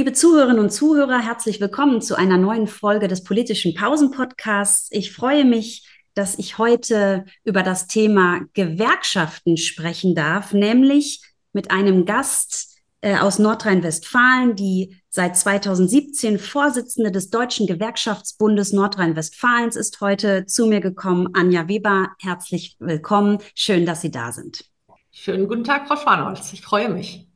Liebe 0.00 0.14
Zuhörerinnen 0.14 0.60
und 0.60 0.70
Zuhörer, 0.70 1.18
herzlich 1.18 1.60
willkommen 1.60 2.00
zu 2.00 2.16
einer 2.16 2.38
neuen 2.38 2.66
Folge 2.66 3.06
des 3.06 3.22
politischen 3.22 3.74
Pausen-Podcasts. 3.74 4.88
Ich 4.92 5.12
freue 5.12 5.44
mich, 5.44 5.86
dass 6.14 6.38
ich 6.38 6.56
heute 6.56 7.26
über 7.44 7.62
das 7.62 7.86
Thema 7.86 8.40
Gewerkschaften 8.54 9.58
sprechen 9.58 10.14
darf, 10.14 10.54
nämlich 10.54 11.22
mit 11.52 11.70
einem 11.70 12.06
Gast 12.06 12.78
äh, 13.02 13.18
aus 13.18 13.38
Nordrhein-Westfalen, 13.38 14.56
die 14.56 15.02
seit 15.10 15.36
2017 15.36 16.38
Vorsitzende 16.38 17.12
des 17.12 17.28
Deutschen 17.28 17.66
Gewerkschaftsbundes 17.66 18.72
Nordrhein-Westfalens 18.72 19.76
ist 19.76 20.00
heute 20.00 20.46
zu 20.46 20.64
mir 20.64 20.80
gekommen. 20.80 21.28
Anja 21.34 21.68
Weber, 21.68 22.08
herzlich 22.18 22.74
willkommen. 22.78 23.36
Schön, 23.54 23.84
dass 23.84 24.00
Sie 24.00 24.10
da 24.10 24.32
sind. 24.32 24.64
Schönen 25.12 25.46
guten 25.46 25.64
Tag, 25.64 25.86
Frau 25.88 25.96
Schwanholz. 25.96 26.54
Ich 26.54 26.62
freue 26.62 26.88
mich. 26.88 27.29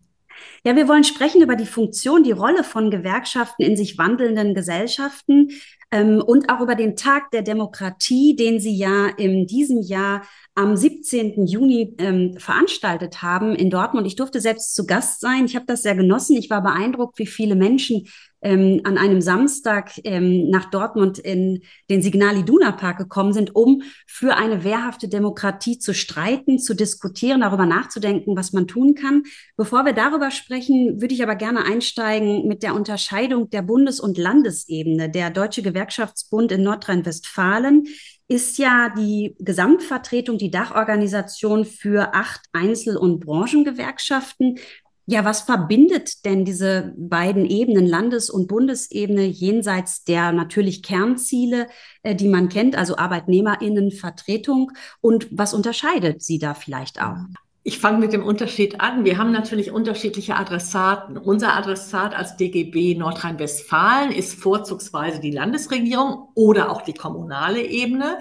Ja, 0.67 0.75
wir 0.77 0.89
wollen 0.89 1.05
sprechen 1.05 1.43
über 1.43 1.57
die 1.57 1.67
Funktion, 1.67 2.23
die 2.23 2.33
Rolle 2.33 2.65
von 2.65 2.91
Gewerkschaften 2.91 3.63
in 3.63 3.77
sich 3.77 3.99
wandelnden 3.99 4.55
Gesellschaften 4.55 5.51
ähm, 5.91 6.23
und 6.25 6.49
auch 6.49 6.61
über 6.63 6.75
den 6.75 6.97
Tag 6.97 7.31
der 7.33 7.43
Demokratie, 7.43 8.35
den 8.35 8.59
Sie 8.61 8.75
ja 8.75 9.09
in 9.09 9.47
diesem 9.47 9.83
Jahr 9.83 10.23
am 10.55 10.75
17. 10.75 11.47
Juni 11.47 11.95
ähm, 11.99 12.39
veranstaltet 12.39 13.21
haben 13.21 13.55
in 13.55 13.69
Dortmund. 13.69 14.07
Ich 14.07 14.17
durfte 14.17 14.41
selbst 14.41 14.75
zu 14.75 14.87
Gast 14.87 15.21
sein. 15.21 15.45
Ich 15.45 15.55
habe 15.55 15.67
das 15.67 15.83
sehr 15.83 15.97
genossen. 15.97 16.35
Ich 16.39 16.49
war 16.49 16.63
beeindruckt, 16.63 17.19
wie 17.19 17.27
viele 17.27 17.57
Menschen 17.57 18.07
ähm, 18.45 18.83
an 18.85 18.99
einem 18.99 19.21
Samstag 19.21 19.93
ähm, 20.05 20.51
nach 20.51 20.67
Dortmund 20.67 21.19
in 21.19 21.63
den 21.91 22.03
Signal 22.03 22.39
Iduna 22.39 22.73
Park 22.73 22.99
gekommen 22.99 23.33
sind, 23.33 23.57
um 23.57 23.83
für 24.07 24.37
eine 24.37 24.63
wehrhafte 24.63 25.09
Demokratie 25.09 25.79
zu 25.79 25.95
streiten, 25.95 26.59
zu 26.59 26.75
diskutieren, 26.75 27.41
darüber 27.41 27.67
nachzudenken, 27.67 28.37
was 28.37 28.53
man 28.53 28.69
tun 28.69 28.95
kann. 28.95 29.25
Bevor 29.57 29.85
wir 29.85 29.95
darüber 29.95 30.31
sprechen, 30.31 31.01
würde 31.01 31.15
ich 31.15 31.23
aber 31.23 31.35
gerne 31.35 31.65
einsteigen 31.65 32.47
mit 32.47 32.63
der 32.63 32.75
Unterscheidung 32.75 33.51
der 33.51 33.63
Bundes- 33.63 34.01
und 34.01 34.19
Landesebene. 34.19 35.11
Der 35.11 35.31
Deutsche 35.31 35.63
Gewerkschaftsbund 35.63 36.53
in 36.53 36.63
Nordrhein-Westfalen 36.63 37.85
ist 38.29 38.59
ja 38.59 38.91
die 38.97 39.35
Gesamtvertretung, 39.39 40.39
die 40.39 40.51
Dachorganisation 40.51 41.65
für 41.65 42.15
acht 42.15 42.41
Einzel- 42.53 42.97
und 42.97 43.21
Branchengewerkschaften. 43.21 44.59
Ja, 45.07 45.25
was 45.25 45.43
verbindet 45.43 46.25
denn 46.25 46.47
diese 46.47 46.95
beiden 46.97 47.45
Ebenen, 47.45 47.87
Landes- 47.87 48.31
und 48.31 48.49
Bundesebene, 48.49 49.25
jenseits 49.25 50.05
der 50.05 50.33
natürlich 50.33 50.83
Kernziele, 50.83 51.67
äh, 52.03 52.15
die 52.15 52.29
man 52.29 52.49
kennt, 52.49 52.75
also 52.75 52.97
Arbeitnehmerinnenvertretung? 52.97 54.73
Und 55.03 55.29
was 55.31 55.53
unterscheidet 55.53 56.23
sie 56.23 56.39
da 56.39 56.55
vielleicht 56.55 57.03
auch? 57.03 57.19
Ich 57.67 57.79
fange 57.79 57.99
mit 57.99 58.13
dem 58.13 58.23
Unterschied 58.23 58.83
an. 58.83 59.07
Wir 59.07 59.17
haben 59.17 59.33
natürlich 59.33 59.71
unterschiedliche 59.71 60.37
Adressaten. 60.37 61.17
Unser 61.17 61.55
Adressat 61.55 62.15
als 62.15 62.37
DGB 62.37 62.95
Nordrhein-Westfalen 62.95 64.13
ist 64.13 64.35
vorzugsweise 64.35 65.19
die 65.19 65.31
Landesregierung 65.31 66.29
oder 66.35 66.71
auch 66.71 66.83
die 66.83 66.93
kommunale 66.93 67.63
Ebene. 67.63 68.19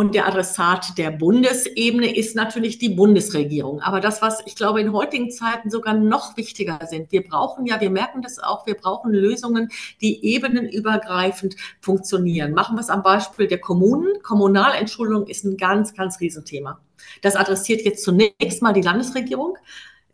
Und 0.00 0.14
der 0.14 0.26
Adressat 0.26 0.96
der 0.96 1.10
Bundesebene 1.10 2.16
ist 2.16 2.34
natürlich 2.34 2.78
die 2.78 2.88
Bundesregierung. 2.88 3.82
Aber 3.82 4.00
das, 4.00 4.22
was 4.22 4.40
ich 4.46 4.56
glaube 4.56 4.80
in 4.80 4.94
heutigen 4.94 5.30
Zeiten 5.30 5.68
sogar 5.68 5.92
noch 5.92 6.38
wichtiger 6.38 6.78
sind, 6.86 7.12
wir 7.12 7.22
brauchen 7.22 7.66
ja, 7.66 7.82
wir 7.82 7.90
merken 7.90 8.22
das 8.22 8.38
auch, 8.38 8.66
wir 8.66 8.76
brauchen 8.76 9.12
Lösungen, 9.12 9.68
die 10.00 10.24
ebenenübergreifend 10.24 11.54
funktionieren. 11.82 12.54
Machen 12.54 12.76
wir 12.76 12.80
es 12.80 12.88
am 12.88 13.02
Beispiel 13.02 13.46
der 13.46 13.60
Kommunen. 13.60 14.22
Kommunalentschuldung 14.22 15.26
ist 15.26 15.44
ein 15.44 15.58
ganz, 15.58 15.92
ganz 15.92 16.18
Riesenthema. 16.18 16.80
Das 17.20 17.36
adressiert 17.36 17.82
jetzt 17.82 18.02
zunächst 18.02 18.62
mal 18.62 18.72
die 18.72 18.80
Landesregierung. 18.80 19.58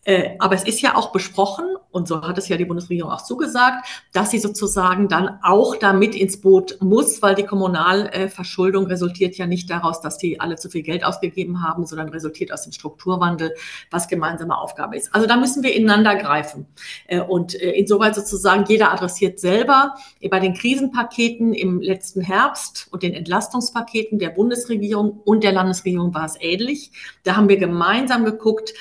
Äh, 0.07 0.37
aber 0.39 0.55
es 0.55 0.63
ist 0.63 0.81
ja 0.81 0.95
auch 0.95 1.11
besprochen, 1.11 1.67
und 1.91 2.07
so 2.07 2.23
hat 2.23 2.39
es 2.39 2.49
ja 2.49 2.57
die 2.57 2.65
Bundesregierung 2.65 3.11
auch 3.11 3.23
zugesagt, 3.23 3.87
dass 4.13 4.31
sie 4.31 4.39
sozusagen 4.39 5.09
dann 5.09 5.41
auch 5.43 5.75
da 5.77 5.93
mit 5.93 6.15
ins 6.15 6.41
Boot 6.41 6.79
muss, 6.81 7.23
weil 7.23 7.35
die 7.35 7.45
Kommunalverschuldung 7.45 8.87
resultiert 8.87 9.37
ja 9.37 9.47
nicht 9.47 9.69
daraus, 9.69 10.01
dass 10.01 10.17
die 10.17 10.39
alle 10.39 10.57
zu 10.57 10.69
viel 10.69 10.83
Geld 10.83 11.05
ausgegeben 11.05 11.63
haben, 11.63 11.87
sondern 11.87 12.11
resultiert 12.11 12.53
aus 12.53 12.63
dem 12.63 12.73
Strukturwandel, 12.73 13.55
was 13.91 14.07
gemeinsame 14.07 14.57
Aufgabe 14.57 14.97
ist. 14.97 15.13
Also 15.13 15.27
da 15.27 15.37
müssen 15.37 15.65
wir 15.65 15.75
ineinander 15.75 16.15
greifen. 16.15 16.67
Äh, 17.09 17.21
und 17.21 17.61
äh, 17.61 17.73
insoweit 17.73 18.15
sozusagen 18.15 18.65
jeder 18.69 18.93
adressiert 18.93 19.41
selber 19.41 19.97
bei 20.31 20.39
den 20.39 20.55
Krisenpaketen 20.55 21.53
im 21.53 21.81
letzten 21.81 22.21
Herbst 22.21 22.87
und 22.93 23.03
den 23.03 23.13
Entlastungspaketen 23.13 24.21
der 24.21 24.31
Bundesregierung 24.31 25.21
und 25.25 25.43
der 25.43 25.53
Landesregierung 25.53 26.15
war 26.15 26.27
es 26.27 26.37
ähnlich. 26.39 26.93
Da 27.25 27.35
haben 27.35 27.49
wir 27.49 27.57
gemeinsam 27.57 28.25
geguckt, 28.25 28.73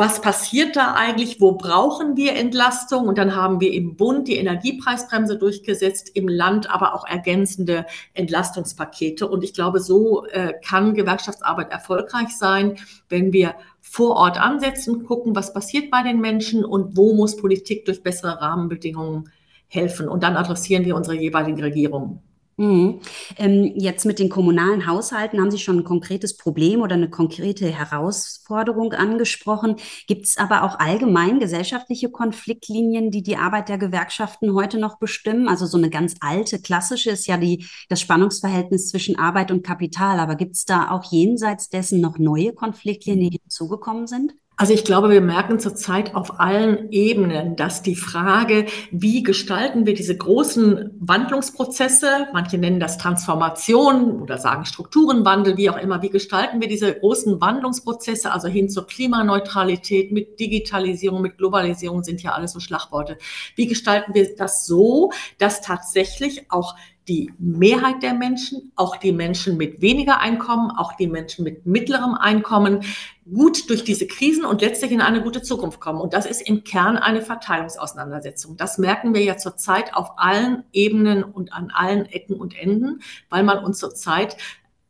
was 0.00 0.22
passiert 0.22 0.76
da 0.76 0.94
eigentlich, 0.94 1.42
wo 1.42 1.52
brauchen 1.52 2.16
wir 2.16 2.34
Entlastung? 2.34 3.06
Und 3.06 3.18
dann 3.18 3.36
haben 3.36 3.60
wir 3.60 3.70
im 3.74 3.96
Bund 3.96 4.28
die 4.28 4.36
Energiepreisbremse 4.38 5.36
durchgesetzt, 5.36 6.12
im 6.14 6.26
Land 6.26 6.70
aber 6.70 6.94
auch 6.94 7.06
ergänzende 7.06 7.84
Entlastungspakete. 8.14 9.28
Und 9.28 9.44
ich 9.44 9.52
glaube, 9.52 9.78
so 9.78 10.24
äh, 10.24 10.54
kann 10.66 10.94
Gewerkschaftsarbeit 10.94 11.70
erfolgreich 11.70 12.30
sein, 12.30 12.78
wenn 13.10 13.34
wir 13.34 13.54
vor 13.82 14.16
Ort 14.16 14.40
ansetzen, 14.40 15.04
gucken, 15.04 15.36
was 15.36 15.52
passiert 15.52 15.90
bei 15.90 16.02
den 16.02 16.18
Menschen 16.18 16.64
und 16.64 16.96
wo 16.96 17.12
muss 17.12 17.36
Politik 17.36 17.84
durch 17.84 18.02
bessere 18.02 18.40
Rahmenbedingungen 18.40 19.30
helfen. 19.68 20.08
Und 20.08 20.22
dann 20.22 20.38
adressieren 20.38 20.86
wir 20.86 20.96
unsere 20.96 21.16
jeweiligen 21.16 21.60
Regierungen. 21.60 22.22
Mhm. 22.60 23.00
Ähm, 23.38 23.72
jetzt 23.74 24.04
mit 24.04 24.18
den 24.18 24.28
kommunalen 24.28 24.86
Haushalten 24.86 25.40
haben 25.40 25.50
Sie 25.50 25.58
schon 25.58 25.78
ein 25.78 25.84
konkretes 25.84 26.36
Problem 26.36 26.82
oder 26.82 26.94
eine 26.94 27.08
konkrete 27.08 27.70
Herausforderung 27.70 28.92
angesprochen. 28.92 29.76
Gibt 30.06 30.26
es 30.26 30.36
aber 30.36 30.62
auch 30.64 30.78
allgemein 30.78 31.40
gesellschaftliche 31.40 32.10
Konfliktlinien, 32.10 33.10
die 33.10 33.22
die 33.22 33.38
Arbeit 33.38 33.70
der 33.70 33.78
Gewerkschaften 33.78 34.52
heute 34.52 34.78
noch 34.78 34.98
bestimmen? 34.98 35.48
Also 35.48 35.64
so 35.64 35.78
eine 35.78 35.88
ganz 35.88 36.16
alte, 36.20 36.60
klassische 36.60 37.08
ist 37.08 37.26
ja 37.26 37.38
die, 37.38 37.64
das 37.88 38.02
Spannungsverhältnis 38.02 38.90
zwischen 38.90 39.18
Arbeit 39.18 39.50
und 39.50 39.64
Kapital. 39.64 40.20
Aber 40.20 40.34
gibt 40.34 40.54
es 40.54 40.66
da 40.66 40.90
auch 40.90 41.10
jenseits 41.10 41.70
dessen 41.70 42.02
noch 42.02 42.18
neue 42.18 42.52
Konfliktlinien, 42.52 43.30
die 43.30 43.38
hinzugekommen 43.42 44.06
sind? 44.06 44.34
Also 44.60 44.74
ich 44.74 44.84
glaube, 44.84 45.08
wir 45.08 45.22
merken 45.22 45.58
zurzeit 45.58 46.14
auf 46.14 46.38
allen 46.38 46.92
Ebenen, 46.92 47.56
dass 47.56 47.80
die 47.80 47.96
Frage, 47.96 48.66
wie 48.90 49.22
gestalten 49.22 49.86
wir 49.86 49.94
diese 49.94 50.14
großen 50.14 50.98
Wandlungsprozesse, 51.00 52.28
manche 52.34 52.58
nennen 52.58 52.78
das 52.78 52.98
Transformation 52.98 54.20
oder 54.20 54.36
sagen 54.36 54.66
Strukturenwandel, 54.66 55.56
wie 55.56 55.70
auch 55.70 55.78
immer, 55.78 56.02
wie 56.02 56.10
gestalten 56.10 56.60
wir 56.60 56.68
diese 56.68 56.94
großen 56.94 57.40
Wandlungsprozesse, 57.40 58.32
also 58.32 58.48
hin 58.48 58.68
zur 58.68 58.86
Klimaneutralität 58.86 60.12
mit 60.12 60.38
Digitalisierung, 60.38 61.22
mit 61.22 61.38
Globalisierung 61.38 62.02
sind 62.02 62.22
ja 62.22 62.32
alles 62.32 62.52
so 62.52 62.60
Schlagworte. 62.60 63.16
Wie 63.56 63.66
gestalten 63.66 64.12
wir 64.12 64.36
das 64.36 64.66
so, 64.66 65.10
dass 65.38 65.62
tatsächlich 65.62 66.52
auch 66.52 66.74
die 67.08 67.32
Mehrheit 67.38 68.02
der 68.02 68.14
Menschen, 68.14 68.72
auch 68.76 68.96
die 68.96 69.12
Menschen 69.12 69.56
mit 69.56 69.80
weniger 69.80 70.20
Einkommen, 70.20 70.70
auch 70.70 70.92
die 70.92 71.08
Menschen 71.08 71.44
mit 71.44 71.66
mittlerem 71.66 72.14
Einkommen 72.14 72.84
gut 73.32 73.70
durch 73.70 73.84
diese 73.84 74.06
Krisen 74.06 74.44
und 74.44 74.60
letztlich 74.60 74.92
in 74.92 75.00
eine 75.00 75.22
gute 75.22 75.42
Zukunft 75.42 75.80
kommen. 75.80 76.00
Und 76.00 76.14
das 76.14 76.26
ist 76.26 76.40
im 76.40 76.64
Kern 76.64 76.96
eine 76.96 77.22
Verteilungsauseinandersetzung. 77.22 78.56
Das 78.56 78.78
merken 78.78 79.14
wir 79.14 79.22
ja 79.22 79.36
zurzeit 79.36 79.94
auf 79.94 80.18
allen 80.18 80.64
Ebenen 80.72 81.22
und 81.24 81.52
an 81.52 81.70
allen 81.74 82.06
Ecken 82.06 82.34
und 82.34 82.56
Enden, 82.56 83.00
weil 83.28 83.42
man 83.42 83.64
uns 83.64 83.78
zurzeit 83.78 84.36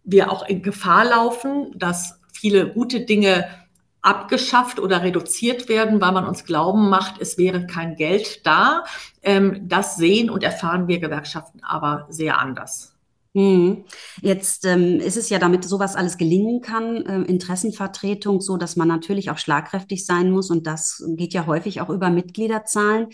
wir 0.05 0.33
auch 0.33 0.49
in 0.49 0.63
Gefahr 0.63 1.05
laufen, 1.05 1.73
dass 1.77 2.21
viele 2.33 2.73
gute 2.73 3.01
Dinge 3.03 3.49
abgeschafft 4.03 4.81
oder 4.81 5.03
reduziert 5.03 5.69
werden, 5.69 6.01
weil 6.01 6.13
man 6.13 6.27
uns 6.27 6.45
glauben 6.45 6.89
macht, 6.89 7.21
es 7.21 7.37
wäre 7.37 7.67
kein 7.67 7.97
Geld 7.97 8.47
da. 8.47 8.85
Ähm, 9.23 9.69
das 9.69 9.97
sehen 9.97 10.31
und 10.31 10.43
erfahren 10.43 10.89
wir 10.89 11.01
Gewerkschaften 11.01 11.63
aber 11.63 12.07
sehr 12.09 12.39
anders. 12.39 12.95
Hm. 13.35 13.85
Jetzt 14.23 14.67
ähm, 14.67 14.99
ist 14.99 15.17
es 15.17 15.29
ja, 15.31 15.39
damit 15.39 15.65
sowas 15.65 15.95
alles 15.95 16.19
gelingen 16.19 16.61
kann, 16.63 16.97
äh, 17.07 17.23
Interessenvertretung, 17.23 18.41
so 18.41 18.57
dass 18.57 18.75
man 18.75 18.89
natürlich 18.89 19.31
auch 19.31 19.39
schlagkräftig 19.39 20.05
sein 20.05 20.33
muss 20.33 20.51
und 20.51 20.67
das 20.67 21.05
geht 21.17 21.33
ja 21.33 21.47
häufig 21.47 21.81
auch 21.81 21.91
über 21.91 22.11
Mitgliederzahlen. 22.11 23.09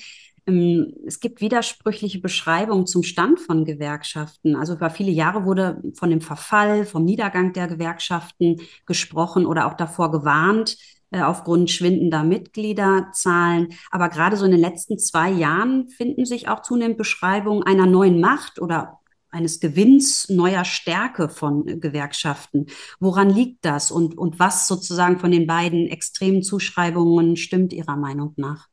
Ähm, 0.46 0.94
es 1.06 1.20
gibt 1.20 1.42
widersprüchliche 1.42 2.20
Beschreibungen 2.20 2.86
zum 2.86 3.02
Stand 3.02 3.40
von 3.40 3.66
Gewerkschaften. 3.66 4.56
Also 4.56 4.74
über 4.74 4.88
viele 4.88 5.10
Jahre 5.10 5.44
wurde 5.44 5.82
von 5.94 6.08
dem 6.08 6.22
Verfall, 6.22 6.86
vom 6.86 7.04
Niedergang 7.04 7.52
der 7.52 7.69
Gewerkschaften 7.69 8.60
gesprochen 8.86 9.44
oder 9.44 9.66
auch 9.66 9.74
davor 9.74 10.10
gewarnt 10.10 10.78
äh, 11.10 11.20
aufgrund 11.20 11.70
schwindender 11.70 12.24
Mitgliederzahlen. 12.24 13.69
Aber 13.90 14.08
gerade 14.08 14.36
so 14.36 14.44
in 14.44 14.52
den 14.52 14.60
letzten 14.60 14.98
zwei 14.98 15.30
Jahren 15.30 15.88
finden 15.88 16.24
sich 16.24 16.48
auch 16.48 16.62
zunehmend 16.62 16.96
Beschreibungen 16.96 17.62
einer 17.64 17.86
neuen 17.86 18.20
Macht 18.20 18.60
oder 18.60 19.00
eines 19.36 19.60
Gewinns 19.60 20.28
neuer 20.28 20.64
Stärke 20.64 21.28
von 21.28 21.80
Gewerkschaften. 21.80 22.66
Woran 22.98 23.30
liegt 23.30 23.64
das 23.64 23.90
und, 23.90 24.16
und 24.18 24.38
was 24.38 24.66
sozusagen 24.66 25.18
von 25.18 25.30
den 25.30 25.46
beiden 25.46 25.86
extremen 25.86 26.42
Zuschreibungen 26.42 27.36
stimmt 27.36 27.72
Ihrer 27.72 27.96
Meinung 27.96 28.32
nach? 28.36 28.68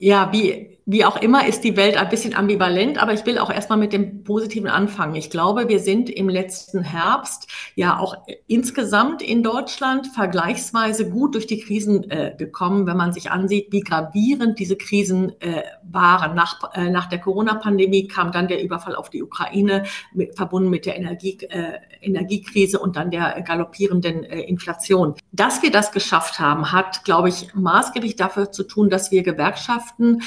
Ja, 0.00 0.30
wie, 0.32 0.78
wie 0.86 1.04
auch 1.04 1.20
immer 1.20 1.46
ist 1.46 1.64
die 1.64 1.76
Welt 1.76 1.96
ein 1.96 2.08
bisschen 2.08 2.34
ambivalent, 2.34 3.02
aber 3.02 3.12
ich 3.12 3.26
will 3.26 3.36
auch 3.38 3.50
erstmal 3.50 3.78
mit 3.78 3.92
dem 3.92 4.22
Positiven 4.22 4.68
anfangen. 4.68 5.16
Ich 5.16 5.28
glaube, 5.28 5.68
wir 5.68 5.80
sind 5.80 6.08
im 6.08 6.28
letzten 6.28 6.82
Herbst 6.82 7.48
ja 7.74 7.98
auch 7.98 8.14
insgesamt 8.46 9.20
in 9.20 9.42
Deutschland 9.42 10.06
vergleichsweise 10.06 11.10
gut 11.10 11.34
durch 11.34 11.48
die 11.48 11.58
Krisen 11.58 12.08
äh, 12.10 12.32
gekommen, 12.38 12.86
wenn 12.86 12.96
man 12.96 13.12
sich 13.12 13.32
ansieht, 13.32 13.72
wie 13.72 13.80
gravierend 13.80 14.60
diese 14.60 14.76
Krisen 14.76 15.32
äh, 15.40 15.62
waren. 15.82 16.36
Nach, 16.36 16.72
äh, 16.74 16.88
nach 16.88 17.06
der 17.06 17.18
Corona-Pandemie 17.18 18.06
kam 18.06 18.30
dann 18.30 18.46
der 18.46 18.62
Überfall 18.62 18.94
auf 18.94 19.10
die 19.10 19.22
Ukraine, 19.22 19.82
mit, 20.14 20.36
verbunden 20.36 20.70
mit 20.70 20.86
der 20.86 20.96
Energie, 20.96 21.38
äh, 21.50 21.80
Energiekrise 22.00 22.78
und 22.78 22.94
dann 22.94 23.10
der 23.10 23.42
galoppierenden 23.42 24.22
äh, 24.22 24.42
Inflation. 24.42 25.16
Dass 25.32 25.60
wir 25.60 25.72
das 25.72 25.90
geschafft 25.90 26.38
haben, 26.38 26.70
hat, 26.70 27.04
glaube 27.04 27.28
ich, 27.28 27.52
maßgeblich 27.54 28.14
dafür 28.14 28.52
zu 28.52 28.62
tun, 28.62 28.88
dass 28.88 29.10
wir 29.10 29.24
Gewerkschaften 29.24 29.87
Eigenschaften 29.88 30.20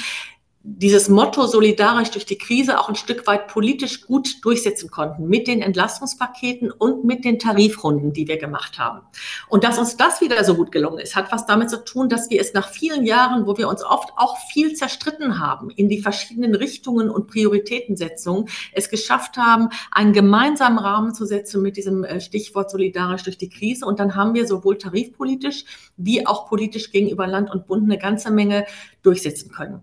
dieses 0.64 1.08
Motto 1.08 1.46
solidarisch 1.46 2.12
durch 2.12 2.24
die 2.24 2.38
Krise 2.38 2.78
auch 2.78 2.88
ein 2.88 2.94
Stück 2.94 3.26
weit 3.26 3.48
politisch 3.48 4.06
gut 4.06 4.44
durchsetzen 4.44 4.90
konnten 4.90 5.26
mit 5.26 5.48
den 5.48 5.60
Entlastungspaketen 5.60 6.70
und 6.70 7.04
mit 7.04 7.24
den 7.24 7.40
Tarifrunden, 7.40 8.12
die 8.12 8.28
wir 8.28 8.36
gemacht 8.36 8.78
haben. 8.78 9.00
Und 9.48 9.64
dass 9.64 9.78
uns 9.78 9.96
das 9.96 10.20
wieder 10.20 10.42
so 10.44 10.54
gut 10.54 10.70
gelungen 10.70 11.00
ist, 11.00 11.16
hat 11.16 11.32
was 11.32 11.46
damit 11.46 11.68
zu 11.68 11.84
tun, 11.84 12.08
dass 12.08 12.30
wir 12.30 12.40
es 12.40 12.54
nach 12.54 12.68
vielen 12.68 13.04
Jahren, 13.04 13.46
wo 13.46 13.56
wir 13.56 13.68
uns 13.68 13.84
oft 13.84 14.10
auch 14.16 14.38
viel 14.52 14.74
zerstritten 14.74 15.40
haben 15.40 15.70
in 15.70 15.88
die 15.88 16.00
verschiedenen 16.00 16.54
Richtungen 16.54 17.10
und 17.10 17.26
Prioritätensetzungen, 17.26 18.48
es 18.72 18.88
geschafft 18.88 19.36
haben, 19.38 19.70
einen 19.90 20.12
gemeinsamen 20.12 20.78
Rahmen 20.78 21.12
zu 21.12 21.26
setzen 21.26 21.60
mit 21.62 21.76
diesem 21.76 22.04
äh, 22.04 22.20
Stichwort 22.20 22.70
solidarisch 22.70 23.24
durch 23.24 23.38
die 23.38 23.48
Krise. 23.48 23.84
Und 23.84 23.98
dann 23.98 24.14
haben 24.14 24.34
wir 24.34 24.46
sowohl 24.46 24.78
tarifpolitisch 24.78 25.64
wie 25.96 26.24
auch 26.24 26.48
politisch 26.48 26.92
gegenüber 26.92 27.26
Land 27.26 27.50
und 27.50 27.66
Bund 27.66 27.82
eine 27.84 27.98
ganze 27.98 28.30
Menge 28.30 28.64
durchsetzen 29.02 29.50
können. 29.50 29.82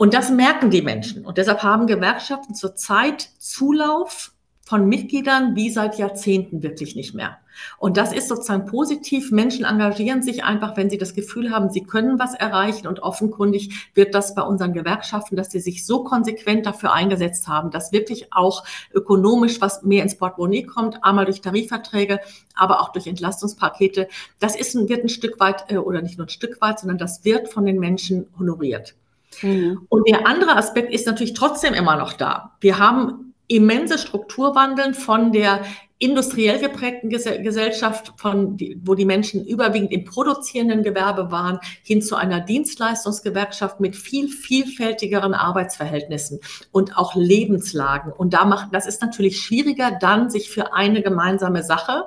Und 0.00 0.14
das 0.14 0.30
merken 0.30 0.70
die 0.70 0.80
Menschen. 0.80 1.26
Und 1.26 1.36
deshalb 1.36 1.62
haben 1.62 1.86
Gewerkschaften 1.86 2.54
zurzeit 2.54 3.28
Zulauf 3.38 4.32
von 4.62 4.88
Mitgliedern 4.88 5.56
wie 5.56 5.68
seit 5.68 5.98
Jahrzehnten 5.98 6.62
wirklich 6.62 6.96
nicht 6.96 7.14
mehr. 7.14 7.36
Und 7.76 7.98
das 7.98 8.14
ist 8.14 8.28
sozusagen 8.28 8.64
positiv. 8.64 9.30
Menschen 9.30 9.66
engagieren 9.66 10.22
sich 10.22 10.42
einfach, 10.42 10.78
wenn 10.78 10.88
sie 10.88 10.96
das 10.96 11.12
Gefühl 11.12 11.50
haben, 11.50 11.68
sie 11.68 11.82
können 11.82 12.18
was 12.18 12.32
erreichen. 12.32 12.86
Und 12.86 13.00
offenkundig 13.00 13.90
wird 13.92 14.14
das 14.14 14.34
bei 14.34 14.40
unseren 14.40 14.72
Gewerkschaften, 14.72 15.36
dass 15.36 15.50
sie 15.50 15.60
sich 15.60 15.84
so 15.84 16.02
konsequent 16.02 16.64
dafür 16.64 16.94
eingesetzt 16.94 17.46
haben, 17.46 17.70
dass 17.70 17.92
wirklich 17.92 18.32
auch 18.32 18.64
ökonomisch 18.94 19.60
was 19.60 19.82
mehr 19.82 20.02
ins 20.02 20.16
Portemonnaie 20.16 20.62
kommt, 20.62 21.04
einmal 21.04 21.26
durch 21.26 21.42
Tarifverträge, 21.42 22.20
aber 22.54 22.80
auch 22.80 22.92
durch 22.92 23.06
Entlastungspakete. 23.06 24.08
Das 24.38 24.56
ist, 24.56 24.74
wird 24.88 25.04
ein 25.04 25.10
Stück 25.10 25.38
weit, 25.40 25.70
äh, 25.70 25.76
oder 25.76 26.00
nicht 26.00 26.16
nur 26.16 26.26
ein 26.26 26.30
Stück 26.30 26.58
weit, 26.62 26.78
sondern 26.78 26.96
das 26.96 27.22
wird 27.26 27.52
von 27.52 27.66
den 27.66 27.78
Menschen 27.78 28.28
honoriert. 28.38 28.94
Mhm. 29.42 29.86
Und 29.88 30.08
der 30.08 30.26
andere 30.26 30.56
Aspekt 30.56 30.92
ist 30.92 31.06
natürlich 31.06 31.34
trotzdem 31.34 31.74
immer 31.74 31.96
noch 31.96 32.12
da. 32.12 32.56
Wir 32.60 32.78
haben 32.78 33.34
immense 33.48 33.98
Strukturwandeln 33.98 34.94
von 34.94 35.32
der 35.32 35.64
industriell 35.98 36.58
geprägten 36.58 37.10
Gesellschaft, 37.10 38.14
von 38.16 38.58
wo 38.82 38.94
die 38.94 39.04
Menschen 39.04 39.44
überwiegend 39.44 39.92
im 39.92 40.04
produzierenden 40.04 40.82
Gewerbe 40.82 41.30
waren, 41.30 41.60
hin 41.82 42.00
zu 42.00 42.16
einer 42.16 42.40
Dienstleistungsgewerkschaft 42.40 43.80
mit 43.80 43.96
viel 43.96 44.28
vielfältigeren 44.28 45.34
Arbeitsverhältnissen 45.34 46.40
und 46.72 46.96
auch 46.96 47.14
Lebenslagen. 47.14 48.12
Und 48.12 48.32
da 48.32 48.46
macht, 48.46 48.74
das 48.74 48.86
ist 48.86 49.02
natürlich 49.02 49.42
schwieriger, 49.42 49.90
dann 49.90 50.30
sich 50.30 50.48
für 50.48 50.72
eine 50.72 51.02
gemeinsame 51.02 51.62
Sache, 51.62 52.04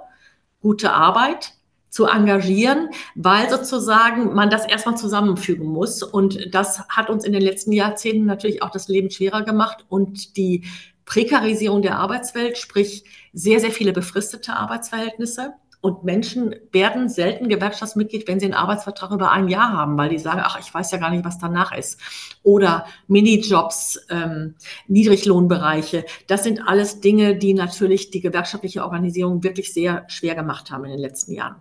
gute 0.60 0.92
Arbeit, 0.92 1.54
zu 1.94 2.08
engagieren, 2.08 2.90
weil 3.14 3.52
sozusagen 3.52 4.34
man 4.34 4.50
das 4.50 4.66
erstmal 4.66 4.98
zusammenfügen 4.98 5.68
muss. 5.68 6.02
Und 6.02 6.52
das 6.52 6.90
hat 6.90 7.12
uns 7.12 7.24
in 7.24 7.34
den 7.34 7.44
letzten 7.44 7.72
Jahrzehnten 7.72 8.26
natürlich 8.26 8.64
auch 8.64 8.72
das 8.72 8.88
Leben 8.88 9.12
schwerer 9.12 9.44
gemacht 9.44 9.86
und 9.90 10.36
die 10.36 10.64
Prekarisierung 11.06 11.84
der 11.84 12.00
Arbeitswelt, 12.00 12.58
sprich 12.58 13.04
sehr, 13.32 13.60
sehr 13.60 13.70
viele 13.70 13.94
befristete 13.94 14.54
Arbeitsverhältnisse. 14.54 15.54
Und 15.82 16.04
Menschen 16.04 16.56
werden 16.72 17.10
selten 17.10 17.48
Gewerkschaftsmitglied, 17.48 18.28
wenn 18.28 18.40
sie 18.40 18.48
einen 18.48 18.56
Arbeitsvertrag 18.56 19.12
über 19.12 19.32
ein 19.32 19.48
Jahr 19.48 19.74
haben, 19.74 19.96
weil 19.96 20.10
die 20.10 20.18
sagen, 20.18 20.42
ach, 20.44 20.60
ich 20.60 20.74
weiß 20.74 20.90
ja 20.92 20.98
gar 20.98 21.12
nicht, 21.12 21.26
was 21.26 21.38
danach 21.38 21.78
ist. 21.78 22.00
Oder 22.42 22.88
Minijobs, 23.08 24.04
ähm, 24.10 24.56
Niedriglohnbereiche. 24.88 26.06
Das 26.26 26.44
sind 26.44 26.68
alles 26.68 27.02
Dinge, 27.02 27.36
die 27.36 27.54
natürlich 27.54 28.10
die 28.10 28.22
gewerkschaftliche 28.22 28.84
Organisierung 28.84 29.44
wirklich 29.44 29.72
sehr 29.72 30.06
schwer 30.08 30.34
gemacht 30.34 30.72
haben 30.72 30.86
in 30.86 30.92
den 30.92 31.00
letzten 31.00 31.34
Jahren. 31.34 31.58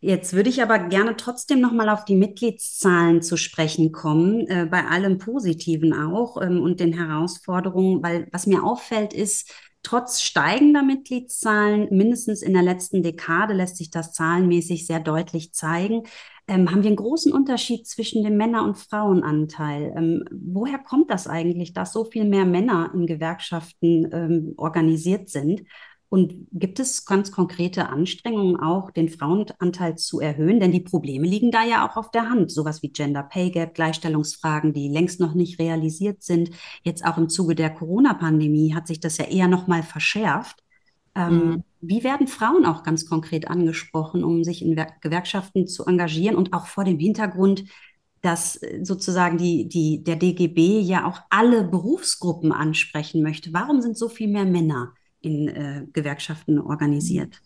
Jetzt 0.00 0.32
würde 0.32 0.50
ich 0.50 0.62
aber 0.62 0.78
gerne 0.78 1.16
trotzdem 1.16 1.60
noch 1.60 1.72
mal 1.72 1.88
auf 1.88 2.04
die 2.04 2.16
Mitgliedszahlen 2.16 3.22
zu 3.22 3.36
sprechen 3.36 3.92
kommen, 3.92 4.46
äh, 4.48 4.66
bei 4.70 4.84
allem 4.86 5.18
Positiven 5.18 5.92
auch 5.92 6.40
ähm, 6.40 6.60
und 6.60 6.80
den 6.80 6.92
Herausforderungen, 6.92 8.02
weil 8.02 8.28
was 8.32 8.46
mir 8.46 8.64
auffällt 8.64 9.12
ist, 9.12 9.50
trotz 9.82 10.20
steigender 10.20 10.82
Mitgliedszahlen, 10.82 11.88
mindestens 11.90 12.42
in 12.42 12.54
der 12.54 12.62
letzten 12.62 13.02
Dekade 13.02 13.54
lässt 13.54 13.76
sich 13.76 13.90
das 13.90 14.12
zahlenmäßig 14.12 14.86
sehr 14.86 14.98
deutlich 14.98 15.52
zeigen, 15.52 16.02
ähm, 16.48 16.70
haben 16.70 16.82
wir 16.82 16.88
einen 16.88 16.96
großen 16.96 17.32
Unterschied 17.32 17.86
zwischen 17.86 18.22
dem 18.22 18.36
Männer- 18.36 18.64
und 18.64 18.78
Frauenanteil. 18.78 19.94
Ähm, 19.96 20.24
woher 20.30 20.78
kommt 20.78 21.10
das 21.10 21.26
eigentlich, 21.26 21.72
dass 21.72 21.92
so 21.92 22.04
viel 22.04 22.24
mehr 22.24 22.44
Männer 22.44 22.90
in 22.94 23.06
Gewerkschaften 23.06 24.08
ähm, 24.12 24.54
organisiert 24.56 25.28
sind? 25.28 25.62
Und 26.08 26.46
gibt 26.52 26.78
es 26.78 27.04
ganz 27.04 27.32
konkrete 27.32 27.88
Anstrengungen 27.88 28.60
auch, 28.60 28.92
den 28.92 29.08
Frauenanteil 29.08 29.96
zu 29.96 30.20
erhöhen? 30.20 30.60
Denn 30.60 30.70
die 30.70 30.80
Probleme 30.80 31.26
liegen 31.26 31.50
da 31.50 31.64
ja 31.64 31.86
auch 31.86 31.96
auf 31.96 32.12
der 32.12 32.30
Hand. 32.30 32.52
Sowas 32.52 32.82
wie 32.82 32.90
Gender 32.90 33.24
Pay 33.24 33.50
Gap, 33.50 33.74
Gleichstellungsfragen, 33.74 34.72
die 34.72 34.88
längst 34.88 35.18
noch 35.18 35.34
nicht 35.34 35.58
realisiert 35.58 36.22
sind. 36.22 36.50
Jetzt 36.84 37.04
auch 37.04 37.18
im 37.18 37.28
Zuge 37.28 37.56
der 37.56 37.70
Corona-Pandemie 37.70 38.74
hat 38.74 38.86
sich 38.86 39.00
das 39.00 39.18
ja 39.18 39.24
eher 39.24 39.48
noch 39.48 39.66
mal 39.66 39.82
verschärft. 39.82 40.62
Ähm, 41.16 41.34
mhm. 41.34 41.64
Wie 41.80 42.04
werden 42.04 42.28
Frauen 42.28 42.66
auch 42.66 42.84
ganz 42.84 43.06
konkret 43.08 43.48
angesprochen, 43.48 44.22
um 44.22 44.44
sich 44.44 44.62
in 44.62 44.76
Gewerkschaften 45.00 45.66
zu 45.66 45.86
engagieren 45.86 46.36
und 46.36 46.52
auch 46.52 46.66
vor 46.66 46.84
dem 46.84 46.98
Hintergrund, 47.00 47.64
dass 48.22 48.62
äh, 48.62 48.80
sozusagen 48.84 49.38
die, 49.38 49.68
die, 49.68 50.04
der 50.04 50.16
DGB 50.16 50.80
ja 50.80 51.04
auch 51.06 51.20
alle 51.30 51.64
Berufsgruppen 51.64 52.52
ansprechen 52.52 53.22
möchte? 53.22 53.52
Warum 53.52 53.80
sind 53.80 53.98
so 53.98 54.08
viel 54.08 54.28
mehr 54.28 54.44
Männer 54.44 54.92
in 55.26 55.48
äh, 55.48 55.82
Gewerkschaften 55.92 56.58
organisiert? 56.58 57.40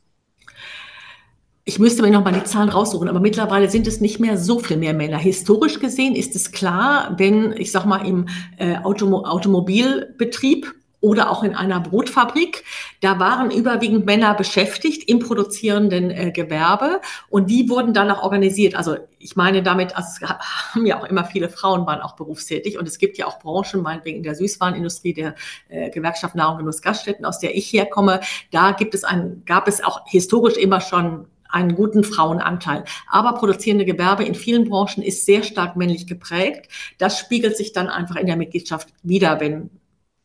Ich 1.65 1.79
müsste 1.79 2.03
mir 2.03 2.11
noch 2.11 2.25
mal 2.25 2.33
die 2.33 2.45
Zahlen 2.45 2.69
raussuchen, 2.69 3.09
aber 3.09 3.21
mittlerweile 3.21 3.71
sind 3.71 3.87
es 3.87 4.01
nicht 4.01 4.19
mehr 4.19 4.37
so 4.37 4.59
viel 4.59 4.77
mehr 4.77 4.95
Männer. 4.95 5.19
Historisch 5.19 5.79
gesehen 5.79 6.15
ist 6.15 6.35
es 6.35 6.53
klar, 6.53 7.15
wenn, 7.19 7.53
ich 7.53 7.71
sag 7.71 7.85
mal, 7.85 8.07
im 8.07 8.27
äh, 8.57 8.77
Automo 8.79 9.25
Automobilbetrieb 9.25 10.75
oder 11.01 11.31
auch 11.31 11.43
in 11.43 11.55
einer 11.55 11.81
Brotfabrik. 11.81 12.65
Da 13.01 13.19
waren 13.19 13.51
überwiegend 13.51 14.07
Männer 14.07 14.35
beschäftigt 14.35 15.09
im 15.09 15.19
produzierenden 15.19 16.11
äh, 16.11 16.31
Gewerbe 16.31 17.01
und 17.29 17.51
die 17.51 17.69
wurden 17.69 17.95
dann 17.95 18.11
auch 18.11 18.23
organisiert. 18.23 18.75
Also 18.75 18.97
ich 19.19 19.37
meine 19.37 19.63
damit, 19.63 19.97
also 19.97 20.09
es 20.21 20.29
haben 20.75 20.87
ja 20.87 21.01
auch 21.01 21.05
immer 21.05 21.25
viele 21.25 21.49
Frauen 21.49 21.87
waren 21.87 22.01
auch 22.01 22.17
berufstätig 22.17 22.79
und 22.79 22.87
es 22.87 22.99
gibt 22.99 23.19
ja 23.19 23.27
auch 23.27 23.39
Branchen, 23.39 23.83
meinetwegen 23.83 24.19
in 24.19 24.23
der 24.23 24.35
Süßwarenindustrie, 24.35 25.15
der 25.15 25.35
äh, 25.69 25.91
Gewerkschaft 25.91 26.35
Nahrung, 26.35 26.59
Genuss, 26.59 26.83
Gaststätten, 26.83 27.25
aus 27.25 27.39
der 27.39 27.57
ich 27.57 27.73
herkomme. 27.73 28.21
Da 28.51 28.73
gibt 28.73 28.95
es 28.95 29.05
ein, 29.05 29.43
gab 29.47 29.69
es 29.69 29.83
auch 29.83 30.03
historisch 30.07 30.57
immer 30.57 30.81
schon 30.81 31.27
einen 31.49 31.75
guten 31.75 32.05
Frauenanteil. 32.05 32.85
Aber 33.09 33.35
produzierende 33.35 33.85
Gewerbe 33.85 34.25
in 34.25 34.35
vielen 34.35 34.69
Branchen 34.69 35.03
ist 35.03 35.27
sehr 35.27 35.43
stark 35.43 35.77
männlich 35.77 36.07
geprägt. 36.07 36.71
Das 36.99 37.19
spiegelt 37.19 37.57
sich 37.57 37.73
dann 37.73 37.89
einfach 37.89 38.17
in 38.17 38.27
der 38.27 38.37
Mitgliedschaft 38.37 38.89
wieder, 39.03 39.41
wenn 39.41 39.71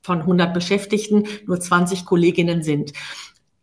von 0.06 0.20
100 0.20 0.54
Beschäftigten 0.54 1.24
nur 1.48 1.60
20 1.60 2.06
Kolleginnen 2.06 2.62
sind. 2.64 2.94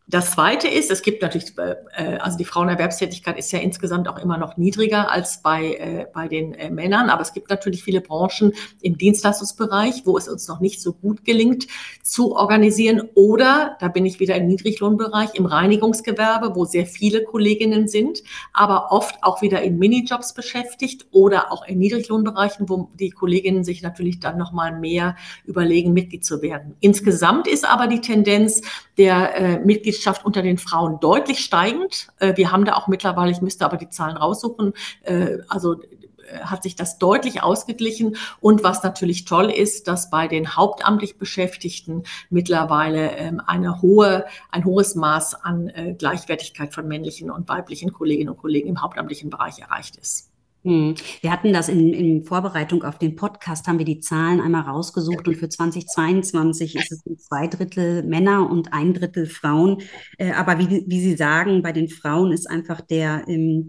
Das 0.05 0.31
Zweite 0.31 0.67
ist, 0.67 0.91
es 0.91 1.01
gibt 1.01 1.21
natürlich, 1.21 1.57
äh, 1.57 2.17
also 2.17 2.37
die 2.37 2.43
Frauenerwerbstätigkeit 2.43 3.37
ist 3.37 3.53
ja 3.53 3.59
insgesamt 3.59 4.09
auch 4.09 4.19
immer 4.19 4.37
noch 4.37 4.57
niedriger 4.57 5.09
als 5.09 5.41
bei, 5.41 5.75
äh, 5.75 6.07
bei 6.13 6.27
den 6.27 6.53
äh, 6.55 6.69
Männern, 6.69 7.09
aber 7.09 7.21
es 7.21 7.31
gibt 7.31 7.49
natürlich 7.49 7.83
viele 7.83 8.01
Branchen 8.01 8.51
im 8.81 8.97
Dienstleistungsbereich, 8.97 10.01
wo 10.05 10.17
es 10.17 10.27
uns 10.27 10.47
noch 10.49 10.59
nicht 10.59 10.81
so 10.81 10.91
gut 10.91 11.23
gelingt 11.23 11.67
zu 12.01 12.35
organisieren. 12.35 13.03
Oder, 13.15 13.77
da 13.79 13.87
bin 13.87 14.05
ich 14.05 14.19
wieder 14.19 14.35
im 14.35 14.47
Niedriglohnbereich, 14.47 15.35
im 15.35 15.45
Reinigungsgewerbe, 15.45 16.53
wo 16.53 16.65
sehr 16.65 16.85
viele 16.85 17.23
Kolleginnen 17.23 17.87
sind, 17.87 18.23
aber 18.51 18.91
oft 18.91 19.15
auch 19.21 19.41
wieder 19.41 19.61
in 19.61 19.79
Minijobs 19.79 20.33
beschäftigt 20.33 21.07
oder 21.11 21.49
auch 21.49 21.65
in 21.65 21.79
Niedriglohnbereichen, 21.79 22.67
wo 22.67 22.89
die 22.99 23.11
Kolleginnen 23.11 23.63
sich 23.63 23.81
natürlich 23.81 24.19
dann 24.19 24.37
nochmal 24.37 24.77
mehr 24.77 25.15
überlegen, 25.45 25.93
Mitglied 25.93 26.25
zu 26.25 26.41
werden. 26.41 26.75
Insgesamt 26.81 27.47
ist 27.47 27.63
aber 27.63 27.87
die 27.87 28.01
Tendenz 28.01 28.61
der 28.97 29.35
äh, 29.35 29.59
Mitglied 29.59 29.83
Mitgliedschaft 29.83 30.25
unter 30.25 30.41
den 30.41 30.57
Frauen 30.57 30.99
deutlich 30.99 31.39
steigend. 31.39 32.07
Äh, 32.19 32.37
wir 32.37 32.51
haben 32.51 32.65
da 32.65 32.75
auch 32.75 32.87
mittlerweile, 32.87 33.31
ich 33.31 33.41
müsste 33.41 33.65
aber 33.65 33.77
die 33.77 33.89
Zahlen 33.89 34.17
raussuchen, 34.17 34.73
äh, 35.03 35.39
also 35.49 35.81
äh, 35.81 36.39
hat 36.39 36.63
sich 36.63 36.75
das 36.75 36.97
deutlich 36.99 37.43
ausgeglichen. 37.43 38.15
Und 38.39 38.63
was 38.63 38.81
natürlich 38.81 39.25
toll 39.25 39.49
ist, 39.49 39.87
dass 39.87 40.09
bei 40.09 40.27
den 40.27 40.55
hauptamtlich 40.55 41.17
Beschäftigten 41.17 42.03
mittlerweile 42.29 43.11
ähm, 43.17 43.41
eine 43.45 43.81
hohe, 43.81 44.25
ein 44.51 44.65
hohes 44.65 44.95
Maß 44.95 45.35
an 45.43 45.71
Gleichwertigkeit 45.97 46.73
von 46.73 46.87
männlichen 46.87 47.29
und 47.29 47.49
weiblichen 47.49 47.91
Kolleginnen 47.91 48.29
und 48.29 48.37
Kollegen 48.37 48.69
im 48.69 48.81
hauptamtlichen 48.81 49.29
Bereich 49.29 49.59
erreicht 49.59 49.97
ist. 49.97 50.32
Hm. 50.63 50.95
Wir 51.21 51.31
hatten 51.31 51.51
das 51.51 51.67
in, 51.67 51.93
in 51.93 52.23
Vorbereitung 52.23 52.83
auf 52.83 52.97
den 52.97 53.15
Podcast, 53.15 53.67
haben 53.67 53.79
wir 53.79 53.85
die 53.85 53.99
Zahlen 53.99 54.39
einmal 54.39 54.61
rausgesucht 54.61 55.27
und 55.27 55.35
für 55.35 55.49
2022 55.49 56.75
ist 56.75 56.91
es 56.91 57.25
zwei 57.27 57.47
Drittel 57.47 58.03
Männer 58.03 58.49
und 58.49 58.71
ein 58.71 58.93
Drittel 58.93 59.25
Frauen. 59.25 59.81
Äh, 60.17 60.31
aber 60.31 60.59
wie, 60.59 60.85
wie 60.87 61.01
Sie 61.01 61.15
sagen, 61.15 61.61
bei 61.61 61.73
den 61.73 61.89
Frauen 61.89 62.31
ist 62.31 62.49
einfach 62.49 62.79
der, 62.79 63.25
ähm, 63.27 63.67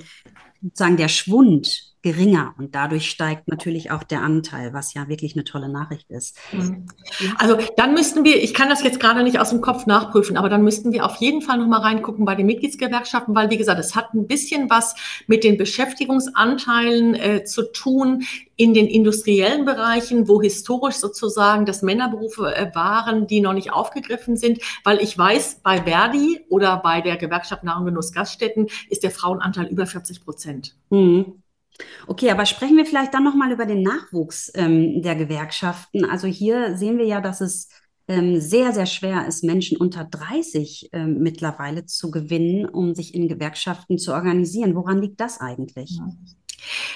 sozusagen 0.62 0.96
der 0.96 1.08
Schwund 1.08 1.93
geringer 2.04 2.54
und 2.58 2.74
dadurch 2.74 3.08
steigt 3.08 3.48
natürlich 3.48 3.90
auch 3.90 4.02
der 4.02 4.20
Anteil, 4.20 4.74
was 4.74 4.92
ja 4.92 5.08
wirklich 5.08 5.34
eine 5.34 5.44
tolle 5.44 5.70
Nachricht 5.70 6.10
ist. 6.10 6.36
Mhm. 6.52 6.86
Also 7.38 7.56
dann 7.78 7.94
müssten 7.94 8.24
wir, 8.24 8.42
ich 8.42 8.52
kann 8.52 8.68
das 8.68 8.82
jetzt 8.82 9.00
gerade 9.00 9.22
nicht 9.22 9.40
aus 9.40 9.48
dem 9.48 9.62
Kopf 9.62 9.86
nachprüfen, 9.86 10.36
aber 10.36 10.50
dann 10.50 10.62
müssten 10.62 10.92
wir 10.92 11.06
auf 11.06 11.16
jeden 11.16 11.40
Fall 11.40 11.56
nochmal 11.56 11.80
reingucken 11.80 12.26
bei 12.26 12.34
den 12.34 12.44
Mitgliedsgewerkschaften, 12.44 13.34
weil 13.34 13.48
wie 13.48 13.56
gesagt, 13.56 13.80
es 13.80 13.96
hat 13.96 14.12
ein 14.12 14.26
bisschen 14.26 14.68
was 14.68 14.94
mit 15.28 15.44
den 15.44 15.56
Beschäftigungsanteilen 15.56 17.14
äh, 17.14 17.44
zu 17.44 17.72
tun 17.72 18.24
in 18.56 18.74
den 18.74 18.86
industriellen 18.86 19.64
Bereichen, 19.64 20.28
wo 20.28 20.42
historisch 20.42 20.96
sozusagen 20.96 21.64
das 21.64 21.80
Männerberufe 21.80 22.54
äh, 22.54 22.70
waren, 22.74 23.26
die 23.26 23.40
noch 23.40 23.54
nicht 23.54 23.72
aufgegriffen 23.72 24.36
sind, 24.36 24.60
weil 24.84 24.98
ich 24.98 25.16
weiß, 25.16 25.60
bei 25.62 25.82
Verdi 25.82 26.44
oder 26.50 26.76
bei 26.76 27.00
der 27.00 27.16
Gewerkschaft 27.16 27.64
Nahrungsgenuss 27.64 28.12
Gaststätten 28.12 28.66
ist 28.90 29.02
der 29.02 29.10
Frauenanteil 29.10 29.66
über 29.68 29.86
40 29.86 30.22
Prozent. 30.22 30.76
Mhm. 30.90 31.42
Okay, 32.06 32.30
aber 32.30 32.46
sprechen 32.46 32.76
wir 32.76 32.86
vielleicht 32.86 33.14
dann 33.14 33.24
nochmal 33.24 33.52
über 33.52 33.66
den 33.66 33.82
Nachwuchs 33.82 34.52
ähm, 34.54 35.02
der 35.02 35.16
Gewerkschaften. 35.16 36.04
Also 36.04 36.26
hier 36.28 36.76
sehen 36.76 36.98
wir 36.98 37.06
ja, 37.06 37.20
dass 37.20 37.40
es 37.40 37.68
ähm, 38.06 38.40
sehr, 38.40 38.72
sehr 38.72 38.86
schwer 38.86 39.26
ist, 39.26 39.44
Menschen 39.44 39.78
unter 39.78 40.04
30 40.04 40.90
ähm, 40.92 41.18
mittlerweile 41.18 41.86
zu 41.86 42.10
gewinnen, 42.10 42.66
um 42.68 42.94
sich 42.94 43.14
in 43.14 43.28
Gewerkschaften 43.28 43.98
zu 43.98 44.12
organisieren. 44.12 44.74
Woran 44.74 45.00
liegt 45.00 45.20
das 45.20 45.40
eigentlich? 45.40 45.98
Ja. 45.98 46.08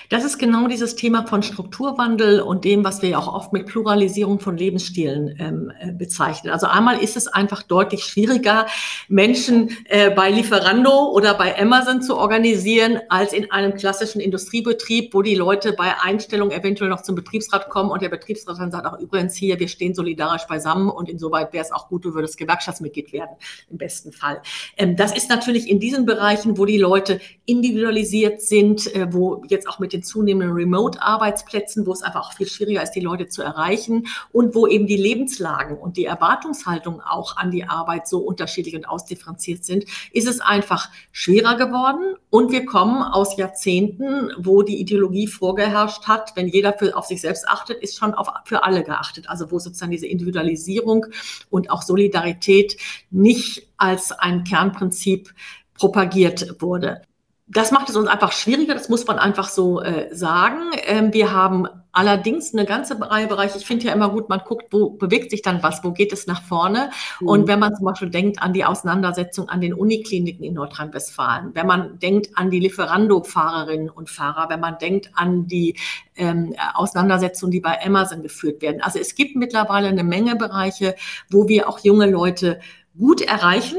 Das 0.08 0.24
ist 0.24 0.38
genau 0.38 0.68
dieses 0.68 0.96
Thema 0.96 1.26
von 1.26 1.42
Strukturwandel 1.42 2.40
und 2.40 2.64
dem, 2.64 2.84
was 2.84 3.02
wir 3.02 3.10
ja 3.10 3.18
auch 3.18 3.32
oft 3.32 3.52
mit 3.52 3.66
Pluralisierung 3.66 4.40
von 4.40 4.56
Lebensstilen 4.56 5.36
ähm, 5.38 5.72
äh, 5.80 5.92
bezeichnen. 5.92 6.52
Also 6.52 6.66
einmal 6.66 6.98
ist 7.02 7.16
es 7.16 7.26
einfach 7.26 7.62
deutlich 7.62 8.04
schwieriger, 8.04 8.66
Menschen 9.08 9.70
äh, 9.84 10.10
bei 10.10 10.30
Lieferando 10.30 11.10
oder 11.12 11.34
bei 11.34 11.58
Amazon 11.58 12.02
zu 12.02 12.16
organisieren, 12.16 13.00
als 13.08 13.32
in 13.32 13.50
einem 13.50 13.74
klassischen 13.74 14.20
Industriebetrieb, 14.20 15.12
wo 15.14 15.22
die 15.22 15.34
Leute 15.34 15.72
bei 15.72 15.94
Einstellung 16.00 16.50
eventuell 16.50 16.90
noch 16.90 17.02
zum 17.02 17.14
Betriebsrat 17.14 17.68
kommen 17.68 17.90
und 17.90 18.02
der 18.02 18.08
Betriebsrat 18.08 18.58
dann 18.58 18.70
sagt, 18.70 18.86
auch 18.86 18.98
übrigens 18.98 19.34
hier, 19.34 19.58
wir 19.58 19.68
stehen 19.68 19.94
solidarisch 19.94 20.46
beisammen 20.46 20.88
und 20.88 21.08
insoweit 21.08 21.52
wäre 21.52 21.64
es 21.64 21.72
auch 21.72 21.88
gut, 21.88 22.04
du 22.04 22.14
würdest 22.14 22.38
Gewerkschaftsmitglied 22.38 23.12
werden, 23.12 23.36
im 23.70 23.78
besten 23.78 24.12
Fall. 24.12 24.40
Ähm, 24.76 24.96
das 24.96 25.16
ist 25.16 25.28
natürlich 25.28 25.68
in 25.68 25.80
diesen 25.80 26.06
Bereichen, 26.06 26.58
wo 26.58 26.64
die 26.64 26.78
Leute 26.78 27.20
individualisiert 27.44 28.42
sind, 28.42 28.94
äh, 28.94 29.12
wo 29.12 29.42
jetzt 29.48 29.57
jetzt 29.58 29.68
auch 29.68 29.78
mit 29.78 29.92
den 29.92 30.02
zunehmenden 30.02 30.54
Remote-Arbeitsplätzen, 30.54 31.86
wo 31.86 31.92
es 31.92 32.02
einfach 32.02 32.28
auch 32.28 32.32
viel 32.32 32.46
schwieriger 32.46 32.82
ist, 32.82 32.92
die 32.92 33.00
Leute 33.00 33.28
zu 33.28 33.42
erreichen 33.42 34.06
und 34.32 34.54
wo 34.54 34.66
eben 34.66 34.86
die 34.86 34.96
Lebenslagen 34.96 35.76
und 35.76 35.96
die 35.96 36.04
Erwartungshaltung 36.04 37.00
auch 37.02 37.36
an 37.36 37.50
die 37.50 37.64
Arbeit 37.64 38.06
so 38.06 38.18
unterschiedlich 38.18 38.76
und 38.76 38.88
ausdifferenziert 38.88 39.64
sind, 39.64 39.84
ist 40.12 40.28
es 40.28 40.40
einfach 40.40 40.88
schwerer 41.10 41.56
geworden. 41.56 42.14
Und 42.30 42.52
wir 42.52 42.64
kommen 42.64 43.02
aus 43.02 43.36
Jahrzehnten, 43.36 44.30
wo 44.38 44.62
die 44.62 44.80
Ideologie 44.80 45.26
vorgeherrscht 45.26 46.06
hat, 46.06 46.36
wenn 46.36 46.46
jeder 46.46 46.72
für, 46.72 46.96
auf 46.96 47.06
sich 47.06 47.20
selbst 47.20 47.48
achtet, 47.48 47.82
ist 47.82 47.98
schon 47.98 48.14
auf, 48.14 48.28
für 48.44 48.62
alle 48.64 48.84
geachtet. 48.84 49.28
Also 49.28 49.50
wo 49.50 49.58
sozusagen 49.58 49.92
diese 49.92 50.06
Individualisierung 50.06 51.06
und 51.50 51.70
auch 51.70 51.82
Solidarität 51.82 52.76
nicht 53.10 53.68
als 53.76 54.12
ein 54.12 54.44
Kernprinzip 54.44 55.34
propagiert 55.74 56.60
wurde 56.60 57.02
das 57.50 57.72
macht 57.72 57.88
es 57.88 57.96
uns 57.96 58.08
einfach 58.08 58.32
schwieriger, 58.32 58.74
das 58.74 58.90
muss 58.90 59.06
man 59.06 59.18
einfach 59.18 59.48
so 59.48 59.80
äh, 59.80 60.14
sagen. 60.14 60.70
Ähm, 60.84 61.14
wir 61.14 61.32
haben 61.32 61.66
allerdings 61.92 62.52
eine 62.52 62.66
ganze 62.66 63.00
Reihe 63.00 63.26
Bereiche. 63.26 63.56
Ich 63.56 63.66
finde 63.66 63.86
ja 63.86 63.92
immer 63.94 64.10
gut, 64.10 64.28
man 64.28 64.40
guckt, 64.46 64.66
wo 64.70 64.90
bewegt 64.90 65.30
sich 65.30 65.40
dann 65.40 65.62
was, 65.62 65.82
wo 65.82 65.92
geht 65.92 66.12
es 66.12 66.26
nach 66.26 66.42
vorne. 66.42 66.90
Mhm. 67.20 67.28
Und 67.28 67.48
wenn 67.48 67.58
man 67.58 67.74
zum 67.74 67.86
Beispiel 67.86 68.10
denkt 68.10 68.42
an 68.42 68.52
die 68.52 68.66
Auseinandersetzung 68.66 69.48
an 69.48 69.62
den 69.62 69.72
Unikliniken 69.72 70.44
in 70.44 70.54
Nordrhein-Westfalen, 70.54 71.54
wenn 71.54 71.66
man 71.66 71.98
denkt 71.98 72.30
an 72.34 72.50
die 72.50 72.60
Lieferando-Fahrerinnen 72.60 73.88
und 73.88 74.10
Fahrer, 74.10 74.50
wenn 74.50 74.60
man 74.60 74.76
denkt 74.78 75.10
an 75.14 75.46
die 75.46 75.76
ähm, 76.16 76.54
Auseinandersetzungen, 76.74 77.50
die 77.50 77.60
bei 77.60 77.82
Amazon 77.82 78.22
geführt 78.22 78.60
werden. 78.60 78.82
Also 78.82 78.98
es 78.98 79.14
gibt 79.14 79.36
mittlerweile 79.36 79.88
eine 79.88 80.04
Menge 80.04 80.36
Bereiche, 80.36 80.96
wo 81.30 81.48
wir 81.48 81.68
auch 81.68 81.78
junge 81.78 82.10
Leute 82.10 82.60
gut 82.98 83.22
erreichen 83.22 83.78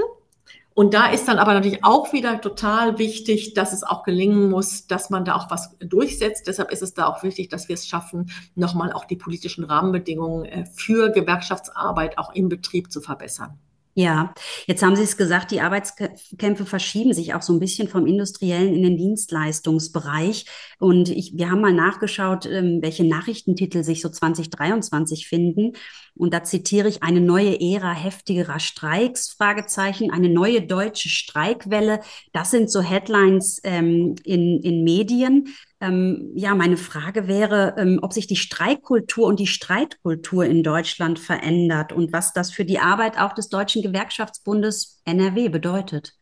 und 0.80 0.94
da 0.94 1.08
ist 1.08 1.28
dann 1.28 1.40
aber 1.40 1.54
natürlich 1.54 1.84
auch 1.84 2.14
wieder 2.14 2.40
total 2.40 2.98
wichtig, 3.00 3.54
dass 3.54 3.74
es 3.74 3.84
auch 3.84 4.04
gelingen 4.04 4.50
muss, 4.50 4.88
dass 4.88 5.10
man 5.10 5.26
da 5.26 5.36
auch 5.36 5.52
was 5.52 5.76
durchsetzt. 5.80 6.48
Deshalb 6.48 6.72
ist 6.72 6.82
es 6.82 6.94
da 6.94 7.08
auch 7.08 7.22
wichtig, 7.22 7.50
dass 7.50 7.68
wir 7.68 7.74
es 7.74 7.86
schaffen, 7.86 8.32
nochmal 8.56 8.94
auch 8.94 9.04
die 9.04 9.18
politischen 9.18 9.66
Rahmenbedingungen 9.66 10.46
äh, 10.46 10.66
für 10.66 11.10
Gewerkschaftsarbeit 11.10 12.18
auch 12.18 12.34
im 12.34 12.48
Betrieb 12.48 12.94
zu 12.94 13.02
verbessern. 13.02 13.60
Ja, 14.00 14.34
jetzt 14.66 14.82
haben 14.82 14.96
Sie 14.96 15.04
es 15.04 15.18
gesagt, 15.18 15.52
die 15.52 15.60
Arbeitskämpfe 15.60 16.66
verschieben 16.66 17.12
sich 17.12 17.34
auch 17.34 17.42
so 17.42 17.52
ein 17.52 17.60
bisschen 17.60 17.90
vom 17.90 18.08
industriellen 18.08 18.74
in 18.74 18.82
den 18.82 18.96
Dienstleistungsbereich. 18.96 20.46
Und 20.80 21.10
ich, 21.10 21.34
wir 21.36 21.52
haben 21.52 21.60
mal 21.60 21.74
nachgeschaut, 21.74 22.46
ähm, 22.46 22.80
welche 22.82 23.04
Nachrichtentitel 23.04 23.84
sich 23.84 24.00
so 24.00 24.08
2023 24.08 25.28
finden. 25.28 25.74
Und 26.16 26.34
da 26.34 26.46
zitiere 26.46 26.88
ich 26.88 27.04
eine 27.04 27.20
neue 27.20 27.60
Ära 27.60 27.92
heftigerer 27.92 28.62
Streiks, 28.62 29.32
Fragezeichen, 29.34 30.12
eine 30.12 30.30
neue 30.30 30.62
deutsche 30.62 31.10
Streikwelle. 31.10 32.00
Das 32.32 32.52
sind 32.52 32.72
so 32.72 32.80
Headlines 32.80 33.60
ähm, 33.66 34.16
in, 34.24 34.62
in 34.62 34.86
Medien. 34.86 35.50
Ähm, 35.82 36.32
ja, 36.36 36.56
meine 36.56 36.76
Frage 36.76 37.28
wäre, 37.28 37.76
ähm, 37.78 38.00
ob 38.02 38.12
sich 38.12 38.28
die 38.28 38.36
Streikkultur 38.36 39.28
und 39.28 39.40
die 39.40 39.48
Streitkultur 39.48 40.46
in 40.46 40.62
Deutschland 40.62 41.20
verändert 41.20 41.94
und 41.94 42.12
was 42.12 42.34
das 42.34 42.52
für 42.52 42.66
die 42.66 42.80
Arbeit 42.80 43.18
auch 43.18 43.34
des 43.34 43.48
Deutschen 43.48 43.82
Gewerkschaftsbundes 43.82 45.02
NRW 45.06 45.48
bedeutet. 45.48 46.16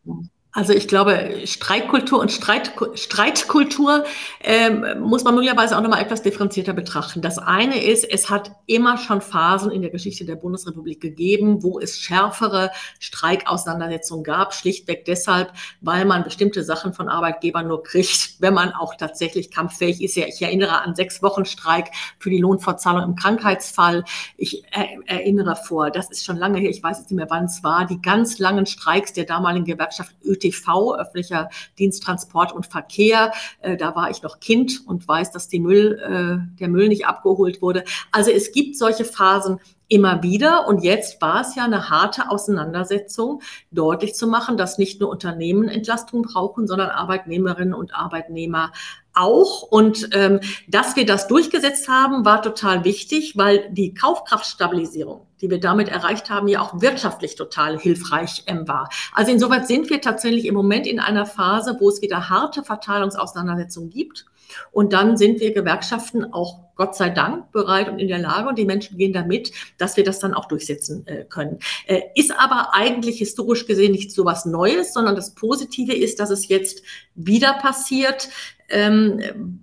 Also 0.58 0.74
ich 0.74 0.88
glaube, 0.88 1.42
Streikkultur 1.46 2.20
und 2.20 2.32
Streit, 2.32 2.72
Streitkultur 2.96 4.06
ähm, 4.42 4.84
muss 5.02 5.24
man 5.24 5.36
möglicherweise 5.36 5.78
auch 5.78 5.84
nochmal 5.84 6.02
etwas 6.02 6.24
differenzierter 6.24 6.74
betrachten. 6.74 7.22
Das 7.22 7.38
eine 7.38 7.84
ist, 7.84 8.04
es 8.04 8.32
hat 8.32 8.54
immer 8.66 8.98
schon 8.98 9.22
Phasen 9.22 9.70
in 9.70 9.84
der 9.84 9.92
Geschichte 9.92 10.26
der 10.26 10.36
Bundesrepublik 10.36 11.00
gegeben, 11.00 11.62
wo 11.62 11.80
es 11.80 12.00
schärfere 12.00 12.72
Streikauseinandersetzungen 13.00 14.24
gab, 14.24 14.56
schlichtweg 14.56 15.06
deshalb, 15.06 15.54
weil 15.82 16.06
man 16.06 16.24
bestimmte 16.24 16.64
Sachen 16.64 16.92
von 16.92 17.08
Arbeitgebern 17.08 17.68
nur 17.68 17.84
kriegt, 17.84 18.38
wenn 18.40 18.56
man 18.56 18.72
auch 18.72 18.96
tatsächlich 18.96 19.52
kampffähig 19.52 20.02
ist. 20.02 20.16
Ja, 20.16 20.26
ich 20.26 20.42
erinnere 20.42 20.82
an 20.82 20.96
sechs 20.96 21.22
Wochen 21.22 21.46
Streik 21.46 21.92
für 22.18 22.32
die 22.32 22.40
Lohnfortzahlung 22.40 23.04
im 23.04 23.16
Krankheitsfall. 23.16 24.06
Ich 24.38 24.64
erinnere 25.06 25.56
vor, 25.56 25.92
das 25.92 26.10
ist 26.10 26.26
schon 26.26 26.38
lange 26.38 26.58
her, 26.58 26.72
ich 26.72 26.82
weiß 26.82 27.02
nicht 27.02 27.12
mehr, 27.12 27.28
wann 27.30 27.46
es 27.46 27.64
war, 27.64 27.86
die 27.86 28.02
ganz 28.02 28.40
langen 28.40 28.66
Streiks 28.66 29.14
der 29.14 29.26
damaligen 29.26 29.66
Gewerkschaft 29.66 30.16
ÖT 30.26 30.47
ÖTV, 30.48 30.96
öffentlicher 30.96 31.50
Dienst 31.78 32.04
Transport 32.04 32.54
und 32.54 32.66
Verkehr. 32.66 33.32
Äh, 33.62 33.78
da 33.78 33.96
war 33.96 34.10
ich 34.10 34.22
noch 34.24 34.40
Kind 34.40 34.82
und 34.86 35.08
weiß, 35.08 35.32
dass 35.32 35.48
die 35.48 35.60
Müll, 35.60 36.00
äh, 36.00 36.60
der 36.60 36.68
Müll 36.68 36.88
nicht 36.88 37.06
abgeholt 37.06 37.62
wurde. 37.62 37.84
Also 38.12 38.32
es 38.32 38.52
gibt 38.52 38.78
solche 38.78 39.06
Phasen 39.06 39.60
immer 39.88 40.24
wieder. 40.24 40.68
Und 40.68 40.84
jetzt 40.84 41.22
war 41.22 41.42
es 41.42 41.56
ja 41.56 41.64
eine 41.64 41.90
harte 41.90 42.30
Auseinandersetzung, 42.30 43.42
deutlich 43.72 44.16
zu 44.16 44.28
machen, 44.28 44.58
dass 44.58 44.78
nicht 44.78 45.00
nur 45.00 45.10
Unternehmen 45.10 45.70
Entlastung 45.70 46.24
brauchen, 46.24 46.68
sondern 46.68 46.90
Arbeitnehmerinnen 46.90 47.74
und 47.74 47.96
Arbeitnehmer 47.96 48.72
auch. 49.14 49.64
Und 49.64 50.10
ähm, 50.14 50.40
dass 50.68 50.96
wir 50.96 51.06
das 51.06 51.28
durchgesetzt 51.28 51.88
haben, 51.88 52.26
war 52.26 52.42
total 52.42 52.84
wichtig, 52.84 53.38
weil 53.38 53.70
die 53.72 53.94
Kaufkraftstabilisierung, 53.94 55.27
die 55.42 55.50
wir 55.50 55.60
damit 55.60 55.90
erreicht 55.90 56.30
haben, 56.30 56.48
ja 56.48 56.62
auch 56.62 56.82
wirtschaftlich 56.82 57.36
total 57.36 57.80
hilfreich 57.80 58.44
ähm, 58.48 58.68
war. 58.68 58.90
Also 59.14 59.32
insoweit 59.32 59.68
sind 59.68 59.90
wir 59.90 60.02
tatsächlich 60.02 60.46
im 60.46 60.56
Moment 60.56 60.88
in 60.88 61.00
einer 61.00 61.26
Phase, 61.26 61.78
wo 61.80 61.90
es 61.90 62.02
wieder 62.02 62.30
harte 62.30 62.64
Verteilungsauseinandersetzungen 62.64 63.90
gibt. 63.90 64.26
Und 64.72 64.94
dann 64.94 65.18
sind 65.18 65.40
wir 65.40 65.54
Gewerkschaften 65.54 66.34
auch 66.34 66.60
Gott 66.76 66.96
sei 66.96 67.10
Dank 67.10 67.52
bereit 67.52 67.90
und 67.90 68.00
in 68.00 68.08
der 68.08 68.20
Lage 68.20 68.50
und 68.50 68.58
die 68.58 68.66
Menschen 68.66 68.98
gehen 68.98 69.12
damit, 69.12 69.52
dass 69.78 69.98
wir 69.98 70.04
das 70.04 70.20
dann 70.20 70.34
auch 70.34 70.46
durchsetzen 70.46 71.06
äh, 71.08 71.26
können. 71.26 71.60
Äh, 71.86 72.02
ist 72.16 72.32
aber 72.38 72.74
eigentlich 72.74 73.18
historisch 73.18 73.66
gesehen 73.66 73.92
nicht 73.92 74.12
so 74.12 74.26
was 74.26 74.46
Neues, 74.46 74.94
sondern 74.94 75.16
das 75.16 75.34
Positive 75.34 75.94
ist, 75.94 76.20
dass 76.20 76.30
es 76.30 76.48
jetzt 76.48 76.84
wieder 77.16 77.54
passiert. 77.54 78.30
Ähm, 78.70 79.60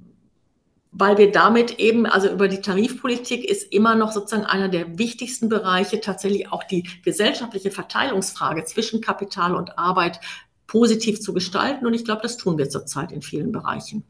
weil 0.96 1.18
wir 1.18 1.32
damit 1.32 1.80
eben, 1.80 2.06
also 2.06 2.30
über 2.30 2.46
die 2.46 2.60
Tarifpolitik 2.60 3.44
ist 3.44 3.72
immer 3.72 3.96
noch 3.96 4.12
sozusagen 4.12 4.46
einer 4.46 4.68
der 4.68 4.96
wichtigsten 4.96 5.48
Bereiche, 5.48 6.00
tatsächlich 6.00 6.52
auch 6.52 6.62
die 6.62 6.88
gesellschaftliche 7.04 7.72
Verteilungsfrage 7.72 8.64
zwischen 8.64 9.00
Kapital 9.00 9.56
und 9.56 9.76
Arbeit 9.76 10.20
positiv 10.68 11.20
zu 11.20 11.34
gestalten. 11.34 11.84
Und 11.84 11.94
ich 11.94 12.04
glaube, 12.04 12.22
das 12.22 12.36
tun 12.36 12.58
wir 12.58 12.68
zurzeit 12.68 13.10
in 13.10 13.22
vielen 13.22 13.50
Bereichen. 13.50 14.04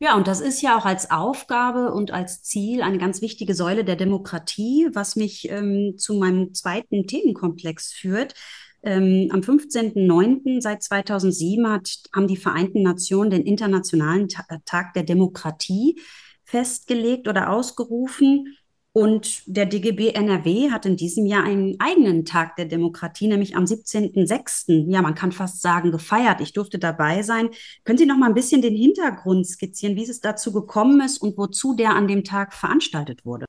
Ja, 0.00 0.16
und 0.16 0.26
das 0.26 0.40
ist 0.40 0.60
ja 0.62 0.76
auch 0.78 0.86
als 0.86 1.10
Aufgabe 1.10 1.92
und 1.92 2.10
als 2.10 2.42
Ziel 2.42 2.82
eine 2.82 2.98
ganz 2.98 3.20
wichtige 3.20 3.54
Säule 3.54 3.84
der 3.84 3.96
Demokratie, 3.96 4.88
was 4.92 5.16
mich 5.16 5.48
ähm, 5.50 5.94
zu 5.98 6.14
meinem 6.14 6.52
zweiten 6.54 7.06
Themenkomplex 7.06 7.92
führt. 7.92 8.34
Ähm, 8.84 9.30
am 9.32 9.40
15.09. 9.40 10.60
seit 10.60 10.82
2007 10.82 11.68
hat, 11.68 11.90
haben 12.14 12.28
die 12.28 12.36
Vereinten 12.36 12.82
Nationen 12.82 13.30
den 13.30 13.42
Internationalen 13.42 14.28
Tag 14.28 14.92
der 14.92 15.02
Demokratie 15.02 15.98
festgelegt 16.44 17.26
oder 17.26 17.50
ausgerufen. 17.50 18.56
Und 18.92 19.42
der 19.46 19.66
DGB 19.66 20.10
NRW 20.10 20.70
hat 20.70 20.86
in 20.86 20.96
diesem 20.96 21.26
Jahr 21.26 21.42
einen 21.42 21.80
eigenen 21.80 22.24
Tag 22.24 22.54
der 22.54 22.66
Demokratie, 22.66 23.26
nämlich 23.26 23.56
am 23.56 23.64
17.06. 23.64 24.88
Ja, 24.88 25.02
man 25.02 25.16
kann 25.16 25.32
fast 25.32 25.62
sagen, 25.62 25.90
gefeiert. 25.90 26.40
Ich 26.40 26.52
durfte 26.52 26.78
dabei 26.78 27.22
sein. 27.22 27.48
Können 27.82 27.98
Sie 27.98 28.06
noch 28.06 28.18
mal 28.18 28.28
ein 28.28 28.34
bisschen 28.34 28.62
den 28.62 28.76
Hintergrund 28.76 29.48
skizzieren, 29.48 29.96
wie 29.96 30.04
es 30.04 30.20
dazu 30.20 30.52
gekommen 30.52 31.00
ist 31.00 31.18
und 31.18 31.36
wozu 31.36 31.74
der 31.74 31.96
an 31.96 32.06
dem 32.06 32.22
Tag 32.22 32.54
veranstaltet 32.54 33.24
wurde? 33.24 33.46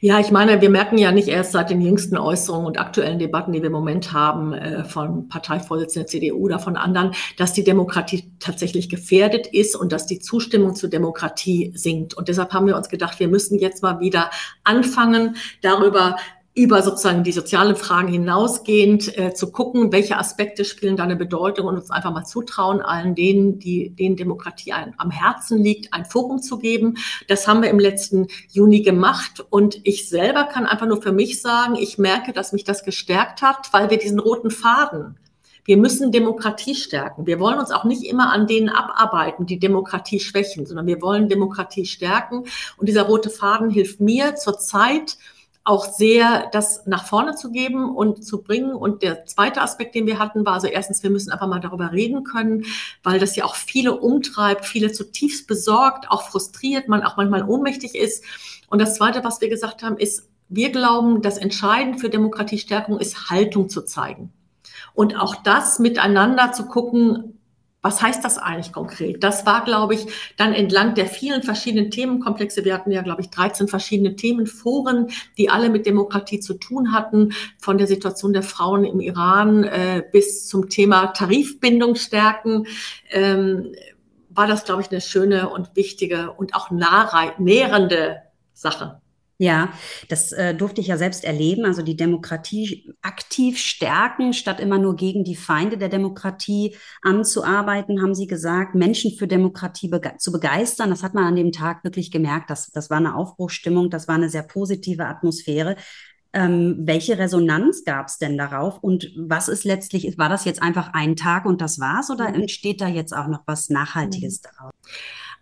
Ja, 0.00 0.20
ich 0.20 0.30
meine, 0.30 0.60
wir 0.60 0.70
merken 0.70 0.98
ja 0.98 1.12
nicht 1.12 1.28
erst 1.28 1.52
seit 1.52 1.70
den 1.70 1.80
jüngsten 1.80 2.16
Äußerungen 2.16 2.66
und 2.66 2.78
aktuellen 2.78 3.18
Debatten, 3.18 3.52
die 3.52 3.60
wir 3.60 3.66
im 3.66 3.72
Moment 3.72 4.12
haben, 4.12 4.52
äh, 4.52 4.84
von 4.84 5.28
Parteivorsitzenden 5.28 6.04
der 6.04 6.20
CDU 6.20 6.44
oder 6.44 6.58
von 6.58 6.76
anderen, 6.76 7.12
dass 7.36 7.52
die 7.52 7.64
Demokratie 7.64 8.32
tatsächlich 8.40 8.88
gefährdet 8.88 9.46
ist 9.46 9.76
und 9.76 9.92
dass 9.92 10.06
die 10.06 10.18
Zustimmung 10.18 10.74
zur 10.74 10.90
Demokratie 10.90 11.72
sinkt. 11.74 12.14
Und 12.14 12.28
deshalb 12.28 12.52
haben 12.52 12.66
wir 12.66 12.76
uns 12.76 12.88
gedacht, 12.88 13.20
wir 13.20 13.28
müssen 13.28 13.58
jetzt 13.58 13.82
mal 13.82 14.00
wieder 14.00 14.30
anfangen, 14.64 15.36
darüber 15.62 16.16
über 16.56 16.82
sozusagen 16.82 17.24
die 17.24 17.32
sozialen 17.32 17.74
Fragen 17.74 18.08
hinausgehend 18.08 19.18
äh, 19.18 19.34
zu 19.34 19.50
gucken, 19.50 19.90
welche 19.90 20.16
Aspekte 20.16 20.64
spielen 20.64 20.96
da 20.96 21.02
eine 21.02 21.16
Bedeutung 21.16 21.66
und 21.66 21.76
uns 21.76 21.90
einfach 21.90 22.12
mal 22.12 22.24
zutrauen, 22.24 22.80
allen 22.80 23.16
denen, 23.16 23.58
die 23.58 23.90
denen 23.90 24.14
Demokratie 24.14 24.72
ein, 24.72 24.94
am 24.98 25.10
Herzen 25.10 25.58
liegt, 25.58 25.92
ein 25.92 26.04
Forum 26.04 26.40
zu 26.40 26.58
geben. 26.58 26.96
Das 27.26 27.48
haben 27.48 27.62
wir 27.62 27.70
im 27.70 27.80
letzten 27.80 28.28
Juni 28.50 28.82
gemacht 28.82 29.44
und 29.50 29.80
ich 29.82 30.08
selber 30.08 30.44
kann 30.44 30.66
einfach 30.66 30.86
nur 30.86 31.02
für 31.02 31.12
mich 31.12 31.42
sagen, 31.42 31.74
ich 31.74 31.98
merke, 31.98 32.32
dass 32.32 32.52
mich 32.52 32.62
das 32.62 32.84
gestärkt 32.84 33.42
hat, 33.42 33.72
weil 33.72 33.90
wir 33.90 33.98
diesen 33.98 34.20
roten 34.20 34.52
Faden 34.52 35.18
wir 35.66 35.78
müssen 35.78 36.12
Demokratie 36.12 36.74
stärken. 36.74 37.26
Wir 37.26 37.40
wollen 37.40 37.58
uns 37.58 37.70
auch 37.70 37.84
nicht 37.84 38.04
immer 38.04 38.30
an 38.32 38.46
denen 38.46 38.68
abarbeiten, 38.68 39.46
die 39.46 39.58
Demokratie 39.58 40.20
schwächen, 40.20 40.66
sondern 40.66 40.86
wir 40.86 41.00
wollen 41.00 41.28
Demokratie 41.28 41.86
stärken. 41.86 42.44
Und 42.76 42.88
dieser 42.88 43.04
rote 43.04 43.30
Faden 43.30 43.70
hilft 43.70 43.98
mir 43.98 44.34
zurzeit, 44.36 45.16
auch 45.64 45.86
sehr 45.86 46.48
das 46.52 46.86
nach 46.86 47.06
vorne 47.06 47.34
zu 47.36 47.50
geben 47.50 47.96
und 47.96 48.24
zu 48.24 48.42
bringen. 48.42 48.74
Und 48.74 49.02
der 49.02 49.24
zweite 49.24 49.62
Aspekt, 49.62 49.94
den 49.94 50.06
wir 50.06 50.18
hatten, 50.18 50.44
war 50.44 50.54
also 50.54 50.66
erstens, 50.66 51.02
wir 51.02 51.10
müssen 51.10 51.32
einfach 51.32 51.46
mal 51.46 51.60
darüber 51.60 51.92
reden 51.92 52.22
können, 52.22 52.66
weil 53.02 53.18
das 53.18 53.34
ja 53.34 53.46
auch 53.46 53.56
viele 53.56 53.98
umtreibt, 53.98 54.66
viele 54.66 54.92
zutiefst 54.92 55.46
besorgt, 55.46 56.10
auch 56.10 56.22
frustriert, 56.22 56.88
man 56.88 57.02
auch 57.02 57.16
manchmal 57.16 57.48
ohnmächtig 57.48 57.94
ist. 57.94 58.24
Und 58.68 58.78
das 58.78 58.94
zweite, 58.96 59.24
was 59.24 59.40
wir 59.40 59.48
gesagt 59.48 59.82
haben, 59.82 59.96
ist, 59.96 60.28
wir 60.50 60.70
glauben, 60.70 61.22
das 61.22 61.38
Entscheidende 61.38 61.98
für 61.98 62.10
Demokratiestärkung 62.10 63.00
ist 63.00 63.30
Haltung 63.30 63.70
zu 63.70 63.82
zeigen. 63.82 64.32
Und 64.92 65.18
auch 65.18 65.34
das 65.34 65.78
miteinander 65.78 66.52
zu 66.52 66.66
gucken, 66.66 67.33
was 67.84 68.00
heißt 68.00 68.24
das 68.24 68.38
eigentlich 68.38 68.72
konkret? 68.72 69.22
Das 69.22 69.44
war, 69.44 69.62
glaube 69.62 69.92
ich, 69.92 70.06
dann 70.38 70.54
entlang 70.54 70.94
der 70.94 71.04
vielen 71.04 71.42
verschiedenen 71.42 71.90
Themenkomplexe. 71.90 72.64
Wir 72.64 72.72
hatten 72.72 72.90
ja, 72.90 73.02
glaube 73.02 73.20
ich, 73.20 73.28
13 73.28 73.68
verschiedene 73.68 74.16
Themenforen, 74.16 75.10
die 75.36 75.50
alle 75.50 75.68
mit 75.68 75.84
Demokratie 75.84 76.40
zu 76.40 76.54
tun 76.54 76.92
hatten, 76.92 77.34
von 77.58 77.76
der 77.76 77.86
Situation 77.86 78.32
der 78.32 78.42
Frauen 78.42 78.84
im 78.84 79.00
Iran 79.00 79.64
äh, 79.64 80.02
bis 80.10 80.48
zum 80.48 80.70
Thema 80.70 81.08
Tarifbindung 81.08 81.94
stärken. 81.94 82.66
Ähm, 83.10 83.74
war 84.30 84.46
das, 84.46 84.64
glaube 84.64 84.80
ich, 84.80 84.90
eine 84.90 85.02
schöne 85.02 85.50
und 85.50 85.76
wichtige 85.76 86.32
und 86.32 86.54
auch 86.54 86.70
nährende 86.70 88.22
Sache. 88.54 89.02
Ja, 89.44 89.74
das 90.08 90.32
äh, 90.32 90.54
durfte 90.54 90.80
ich 90.80 90.86
ja 90.86 90.96
selbst 90.96 91.22
erleben, 91.22 91.66
also 91.66 91.82
die 91.82 91.98
Demokratie 91.98 92.94
aktiv 93.02 93.58
stärken, 93.58 94.32
statt 94.32 94.58
immer 94.58 94.78
nur 94.78 94.96
gegen 94.96 95.22
die 95.22 95.36
Feinde 95.36 95.76
der 95.76 95.90
Demokratie 95.90 96.74
anzuarbeiten, 97.02 98.00
haben 98.00 98.14
Sie 98.14 98.26
gesagt, 98.26 98.74
Menschen 98.74 99.14
für 99.18 99.28
Demokratie 99.28 99.88
bege 99.88 100.14
zu 100.16 100.32
begeistern. 100.32 100.88
Das 100.88 101.02
hat 101.02 101.12
man 101.12 101.24
an 101.24 101.36
dem 101.36 101.52
Tag 101.52 101.84
wirklich 101.84 102.10
gemerkt. 102.10 102.48
Das, 102.48 102.70
das 102.70 102.88
war 102.88 102.96
eine 102.96 103.14
Aufbruchstimmung, 103.14 103.90
das 103.90 104.08
war 104.08 104.14
eine 104.14 104.30
sehr 104.30 104.44
positive 104.44 105.04
Atmosphäre. 105.04 105.76
Ähm, 106.32 106.78
welche 106.80 107.18
Resonanz 107.18 107.84
gab 107.84 108.06
es 108.06 108.16
denn 108.16 108.38
darauf 108.38 108.78
und 108.82 109.12
was 109.14 109.48
ist 109.48 109.64
letztlich, 109.64 110.16
war 110.16 110.30
das 110.30 110.46
jetzt 110.46 110.62
einfach 110.62 110.94
ein 110.94 111.16
Tag 111.16 111.44
und 111.44 111.60
das 111.60 111.78
war's 111.80 112.08
oder 112.08 112.30
mhm. 112.30 112.36
entsteht 112.36 112.80
da 112.80 112.88
jetzt 112.88 113.14
auch 113.14 113.28
noch 113.28 113.42
was 113.44 113.68
Nachhaltiges 113.68 114.40
mhm. 114.40 114.48
daraus? 114.48 114.72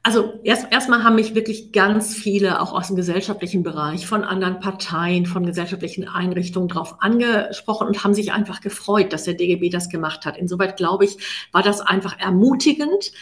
Also 0.04 0.41
erst 0.43 0.73
erstmal 0.73 1.04
haben 1.04 1.15
mich 1.15 1.36
wirklich 1.36 1.71
ganz 1.71 2.12
viele 2.12 2.60
auch 2.60 2.73
aus 2.73 2.88
dem 2.88 2.97
gesellschaftlichen 2.97 3.62
Bereich 3.62 4.04
von 4.04 4.25
anderen 4.25 4.58
Parteien, 4.58 5.26
von 5.26 5.47
gesellschaftlichen 5.47 6.08
Einrichtungen 6.08 6.67
darauf 6.67 7.00
angesprochen 7.00 7.86
und 7.86 8.02
haben 8.02 8.12
sich 8.12 8.32
einfach 8.32 8.60
gefreut, 8.60 9.12
dass 9.12 9.25
der 9.25 9.34
DGB 9.34 9.69
das 9.69 9.88
gemacht 9.88 10.26
hat. 10.26 10.36
Insoweit 10.36 10.76
glaube 10.76 11.04
ich, 11.04 11.19
war 11.52 11.62
das 11.62 11.80
einfach 11.80 12.19
ermutigend, 12.19 13.12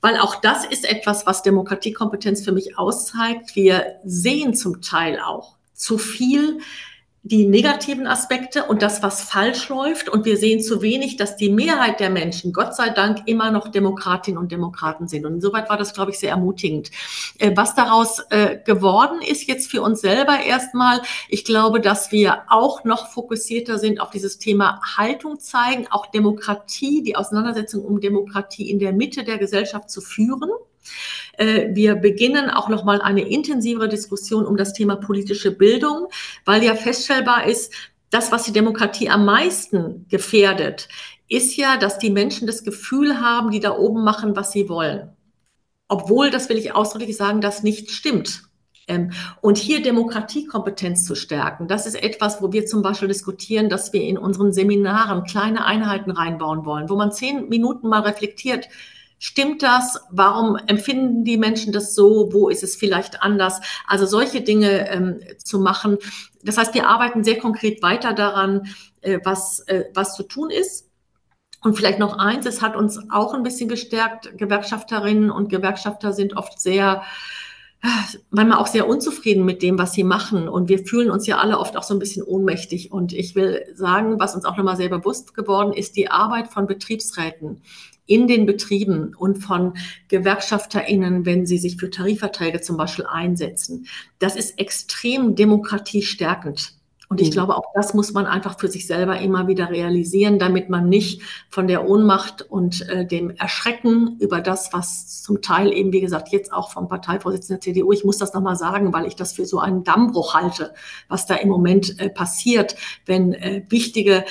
weil 0.00 0.16
auch 0.16 0.36
das 0.36 0.64
ist 0.64 0.90
etwas, 0.90 1.26
was 1.26 1.42
Demokratiekompetenz 1.42 2.42
für 2.42 2.52
mich 2.52 2.78
auszeigt. 2.78 3.54
Wir 3.54 4.00
sehen 4.02 4.54
zum 4.54 4.80
Teil 4.80 5.20
auch 5.20 5.56
zu 5.74 5.98
viel 5.98 6.60
die 7.24 7.46
negativen 7.46 8.08
Aspekte 8.08 8.64
und 8.64 8.82
das, 8.82 9.00
was 9.00 9.22
falsch 9.22 9.68
läuft. 9.68 10.08
Und 10.08 10.24
wir 10.24 10.36
sehen 10.36 10.60
zu 10.60 10.82
wenig, 10.82 11.16
dass 11.16 11.36
die 11.36 11.50
Mehrheit 11.50 12.00
der 12.00 12.10
Menschen, 12.10 12.52
Gott 12.52 12.74
sei 12.74 12.88
Dank, 12.88 13.22
immer 13.26 13.52
noch 13.52 13.68
Demokratinnen 13.68 14.38
und 14.38 14.50
Demokraten 14.50 15.06
sind. 15.06 15.24
Und 15.24 15.34
insoweit 15.34 15.70
war 15.70 15.76
das, 15.76 15.94
glaube 15.94 16.10
ich, 16.10 16.18
sehr 16.18 16.30
ermutigend. 16.30 16.90
Äh, 17.38 17.52
was 17.54 17.76
daraus 17.76 18.18
äh, 18.30 18.58
geworden 18.64 19.22
ist 19.22 19.46
jetzt 19.46 19.70
für 19.70 19.82
uns 19.82 20.00
selber 20.00 20.40
erstmal, 20.40 21.00
ich 21.28 21.44
glaube, 21.44 21.80
dass 21.80 22.10
wir 22.10 22.42
auch 22.48 22.82
noch 22.82 23.12
fokussierter 23.12 23.78
sind 23.78 24.00
auf 24.00 24.10
dieses 24.10 24.38
Thema 24.38 24.80
Haltung 24.96 25.38
zeigen, 25.38 25.86
auch 25.90 26.06
Demokratie, 26.06 27.04
die 27.04 27.14
Auseinandersetzung 27.14 27.84
um 27.84 28.00
Demokratie 28.00 28.68
in 28.68 28.80
der 28.80 28.92
Mitte 28.92 29.22
der 29.22 29.38
Gesellschaft 29.38 29.90
zu 29.90 30.00
führen. 30.00 30.50
Äh, 31.42 31.74
wir 31.74 31.96
beginnen 31.96 32.50
auch 32.50 32.68
noch 32.68 32.84
mal 32.84 33.02
eine 33.02 33.22
intensivere 33.22 33.88
Diskussion 33.88 34.46
um 34.46 34.56
das 34.56 34.72
Thema 34.74 34.94
politische 34.94 35.50
Bildung, 35.50 36.06
weil 36.44 36.62
ja 36.62 36.76
feststellbar 36.76 37.46
ist, 37.46 37.72
das, 38.10 38.30
was 38.30 38.44
die 38.44 38.52
Demokratie 38.52 39.10
am 39.10 39.24
meisten 39.24 40.06
gefährdet, 40.08 40.88
ist 41.28 41.56
ja, 41.56 41.78
dass 41.78 41.98
die 41.98 42.10
Menschen 42.10 42.46
das 42.46 42.62
Gefühl 42.62 43.20
haben, 43.20 43.50
die 43.50 43.58
da 43.58 43.76
oben 43.76 44.04
machen, 44.04 44.36
was 44.36 44.52
sie 44.52 44.68
wollen. 44.68 45.10
Obwohl, 45.88 46.30
das 46.30 46.48
will 46.48 46.58
ich 46.58 46.74
ausdrücklich 46.74 47.16
sagen, 47.16 47.40
das 47.40 47.64
nicht 47.64 47.90
stimmt. 47.90 48.44
Ähm, 48.86 49.10
und 49.40 49.58
hier 49.58 49.82
Demokratiekompetenz 49.82 51.04
zu 51.04 51.16
stärken, 51.16 51.66
das 51.66 51.86
ist 51.86 52.00
etwas, 52.00 52.40
wo 52.40 52.52
wir 52.52 52.66
zum 52.66 52.82
Beispiel 52.82 53.08
diskutieren, 53.08 53.68
dass 53.68 53.92
wir 53.92 54.02
in 54.02 54.18
unseren 54.18 54.52
Seminaren 54.52 55.24
kleine 55.24 55.64
Einheiten 55.64 56.12
reinbauen 56.12 56.64
wollen, 56.64 56.88
wo 56.88 56.96
man 56.96 57.10
zehn 57.10 57.48
Minuten 57.48 57.88
mal 57.88 58.02
reflektiert, 58.02 58.68
Stimmt 59.24 59.62
das? 59.62 60.00
Warum 60.10 60.56
empfinden 60.66 61.22
die 61.22 61.36
Menschen 61.36 61.72
das 61.72 61.94
so? 61.94 62.30
Wo 62.32 62.48
ist 62.48 62.64
es 62.64 62.74
vielleicht 62.74 63.22
anders? 63.22 63.60
Also 63.86 64.04
solche 64.04 64.40
Dinge 64.40 64.90
ähm, 64.90 65.20
zu 65.38 65.60
machen. 65.60 65.98
Das 66.42 66.58
heißt, 66.58 66.74
wir 66.74 66.88
arbeiten 66.88 67.22
sehr 67.22 67.38
konkret 67.38 67.84
weiter 67.84 68.14
daran, 68.14 68.66
äh, 69.00 69.20
was, 69.22 69.60
äh, 69.68 69.84
was 69.94 70.16
zu 70.16 70.24
tun 70.24 70.50
ist. 70.50 70.90
Und 71.62 71.76
vielleicht 71.76 72.00
noch 72.00 72.18
eins, 72.18 72.46
es 72.46 72.62
hat 72.62 72.74
uns 72.74 72.98
auch 73.12 73.32
ein 73.32 73.44
bisschen 73.44 73.68
gestärkt. 73.68 74.36
Gewerkschafterinnen 74.36 75.30
und 75.30 75.50
Gewerkschafter 75.50 76.12
sind 76.12 76.36
oft 76.36 76.60
sehr, 76.60 77.04
manchmal 78.30 78.58
auch 78.58 78.66
sehr 78.66 78.88
unzufrieden 78.88 79.44
mit 79.44 79.62
dem, 79.62 79.78
was 79.78 79.92
sie 79.92 80.02
machen. 80.02 80.48
Und 80.48 80.68
wir 80.68 80.84
fühlen 80.84 81.12
uns 81.12 81.28
ja 81.28 81.38
alle 81.38 81.60
oft 81.60 81.76
auch 81.76 81.84
so 81.84 81.94
ein 81.94 82.00
bisschen 82.00 82.24
ohnmächtig. 82.24 82.90
Und 82.90 83.12
ich 83.12 83.36
will 83.36 83.66
sagen, 83.72 84.18
was 84.18 84.34
uns 84.34 84.44
auch 84.44 84.56
nochmal 84.56 84.76
sehr 84.76 84.88
bewusst 84.88 85.32
geworden 85.32 85.72
ist, 85.72 85.94
die 85.94 86.10
Arbeit 86.10 86.48
von 86.48 86.66
Betriebsräten 86.66 87.62
in 88.06 88.26
den 88.26 88.46
Betrieben 88.46 89.14
und 89.16 89.38
von 89.38 89.74
GewerkschafterInnen, 90.08 91.24
wenn 91.24 91.46
sie 91.46 91.58
sich 91.58 91.76
für 91.76 91.90
Tarifverträge 91.90 92.60
zum 92.60 92.76
Beispiel 92.76 93.06
einsetzen. 93.06 93.86
Das 94.18 94.36
ist 94.36 94.58
extrem 94.58 95.34
demokratiestärkend. 95.34 96.74
Und 97.12 97.20
ich 97.20 97.28
mhm. 97.28 97.32
glaube, 97.32 97.58
auch 97.58 97.66
das 97.74 97.92
muss 97.92 98.14
man 98.14 98.24
einfach 98.24 98.58
für 98.58 98.68
sich 98.68 98.86
selber 98.86 99.18
immer 99.18 99.46
wieder 99.46 99.68
realisieren, 99.68 100.38
damit 100.38 100.70
man 100.70 100.88
nicht 100.88 101.20
von 101.50 101.68
der 101.68 101.86
Ohnmacht 101.86 102.40
und 102.40 102.88
äh, 102.88 103.06
dem 103.06 103.28
Erschrecken 103.28 104.16
über 104.18 104.40
das, 104.40 104.72
was 104.72 105.20
zum 105.20 105.42
Teil 105.42 105.74
eben, 105.74 105.92
wie 105.92 106.00
gesagt, 106.00 106.30
jetzt 106.32 106.54
auch 106.54 106.70
vom 106.70 106.88
Parteivorsitzenden 106.88 107.60
der 107.60 107.74
CDU, 107.74 107.92
ich 107.92 108.04
muss 108.04 108.16
das 108.16 108.32
nochmal 108.32 108.56
sagen, 108.56 108.94
weil 108.94 109.04
ich 109.04 109.14
das 109.14 109.34
für 109.34 109.44
so 109.44 109.58
einen 109.58 109.84
Dammbruch 109.84 110.32
halte, 110.32 110.72
was 111.08 111.26
da 111.26 111.34
im 111.34 111.50
Moment 111.50 112.00
äh, 112.00 112.08
passiert, 112.08 112.76
wenn 113.04 113.34
äh, 113.34 113.62
wichtige 113.68 114.24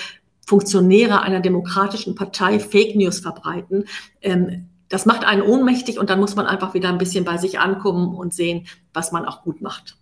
Funktionäre 0.51 1.21
einer 1.21 1.39
demokratischen 1.39 2.13
Partei 2.13 2.59
Fake 2.59 2.97
News 2.97 3.21
verbreiten. 3.21 3.85
Ähm, 4.21 4.67
das 4.89 5.05
macht 5.05 5.23
einen 5.23 5.43
ohnmächtig 5.43 5.97
und 5.97 6.09
dann 6.09 6.19
muss 6.19 6.35
man 6.35 6.45
einfach 6.45 6.73
wieder 6.73 6.89
ein 6.89 6.97
bisschen 6.97 7.23
bei 7.23 7.37
sich 7.37 7.59
ankommen 7.59 8.13
und 8.13 8.33
sehen, 8.33 8.67
was 8.93 9.13
man 9.13 9.23
auch 9.23 9.43
gut 9.43 9.61
macht. 9.61 9.97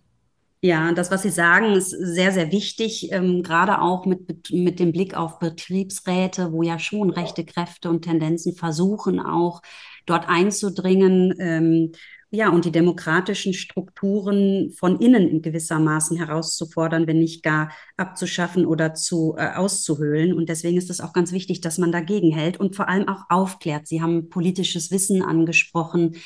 Ja, 0.60 0.92
das, 0.92 1.12
was 1.12 1.22
Sie 1.22 1.30
sagen, 1.30 1.74
ist 1.74 1.90
sehr, 1.90 2.32
sehr 2.32 2.50
wichtig, 2.50 3.12
ähm, 3.12 3.44
gerade 3.44 3.80
auch 3.80 4.06
mit, 4.06 4.50
mit 4.50 4.80
dem 4.80 4.90
Blick 4.90 5.16
auf 5.16 5.38
Betriebsräte, 5.38 6.50
wo 6.50 6.64
ja 6.64 6.80
schon 6.80 7.10
rechte 7.10 7.44
Kräfte 7.44 7.88
und 7.88 8.02
Tendenzen 8.02 8.56
versuchen, 8.56 9.20
auch 9.20 9.62
dort 10.04 10.28
einzudringen. 10.28 11.32
Ähm, 11.38 11.92
ja, 12.32 12.48
und 12.48 12.64
die 12.64 12.70
demokratischen 12.70 13.52
Strukturen 13.52 14.70
von 14.70 15.00
innen 15.00 15.28
in 15.28 15.42
gewissermaßen 15.42 16.16
herauszufordern, 16.16 17.08
wenn 17.08 17.18
nicht 17.18 17.42
gar 17.42 17.72
abzuschaffen 17.96 18.66
oder 18.66 18.94
zu 18.94 19.34
äh, 19.36 19.54
auszuhöhlen. 19.54 20.32
Und 20.32 20.48
deswegen 20.48 20.78
ist 20.78 20.90
es 20.90 21.00
auch 21.00 21.12
ganz 21.12 21.32
wichtig, 21.32 21.60
dass 21.60 21.78
man 21.78 21.90
dagegen 21.90 22.32
hält 22.32 22.58
und 22.58 22.76
vor 22.76 22.88
allem 22.88 23.08
auch 23.08 23.24
aufklärt. 23.28 23.88
Sie 23.88 24.00
haben 24.00 24.28
politisches 24.28 24.92
Wissen 24.92 25.22
angesprochen 25.22 26.16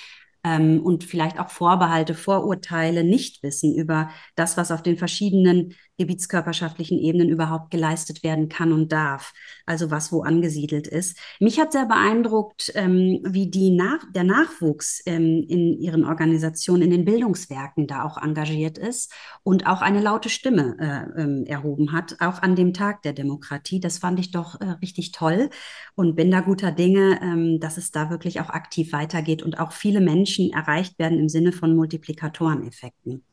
ähm, 0.44 0.82
und 0.82 1.04
vielleicht 1.04 1.40
auch 1.40 1.48
Vorbehalte, 1.48 2.14
Vorurteile, 2.14 3.02
Nichtwissen 3.02 3.74
über 3.74 4.10
das, 4.36 4.58
was 4.58 4.70
auf 4.70 4.82
den 4.82 4.98
verschiedenen 4.98 5.74
gebietskörperschaftlichen 5.98 6.98
Ebenen 6.98 7.28
überhaupt 7.28 7.70
geleistet 7.70 8.22
werden 8.22 8.48
kann 8.48 8.72
und 8.72 8.92
darf, 8.92 9.32
also 9.66 9.90
was 9.90 10.12
wo 10.12 10.22
angesiedelt 10.22 10.86
ist. 10.86 11.18
Mich 11.40 11.60
hat 11.60 11.72
sehr 11.72 11.86
beeindruckt, 11.86 12.72
ähm, 12.74 13.20
wie 13.24 13.50
die 13.50 13.70
Nach 13.70 14.00
der 14.12 14.24
Nachwuchs 14.24 15.02
ähm, 15.06 15.44
in 15.48 15.78
ihren 15.78 16.04
Organisationen, 16.04 16.82
in 16.82 16.90
den 16.90 17.04
Bildungswerken 17.04 17.86
da 17.86 18.04
auch 18.04 18.20
engagiert 18.20 18.78
ist 18.78 19.12
und 19.42 19.66
auch 19.66 19.82
eine 19.82 20.00
laute 20.00 20.28
Stimme 20.28 20.76
äh, 20.80 21.22
ähm, 21.22 21.44
erhoben 21.46 21.92
hat, 21.92 22.16
auch 22.20 22.42
an 22.42 22.56
dem 22.56 22.74
Tag 22.74 23.02
der 23.02 23.12
Demokratie. 23.12 23.80
Das 23.80 23.98
fand 23.98 24.18
ich 24.18 24.30
doch 24.30 24.60
äh, 24.60 24.64
richtig 24.82 25.12
toll 25.12 25.50
und 25.94 26.16
bin 26.16 26.30
da 26.30 26.40
guter 26.40 26.72
Dinge, 26.72 27.20
ähm, 27.22 27.60
dass 27.60 27.76
es 27.76 27.90
da 27.90 28.10
wirklich 28.10 28.40
auch 28.40 28.50
aktiv 28.50 28.92
weitergeht 28.92 29.42
und 29.42 29.58
auch 29.60 29.72
viele 29.72 30.00
Menschen 30.00 30.52
erreicht 30.52 30.98
werden 30.98 31.18
im 31.18 31.28
Sinne 31.28 31.52
von 31.52 31.76
Multiplikatoreneffekten. 31.76 33.24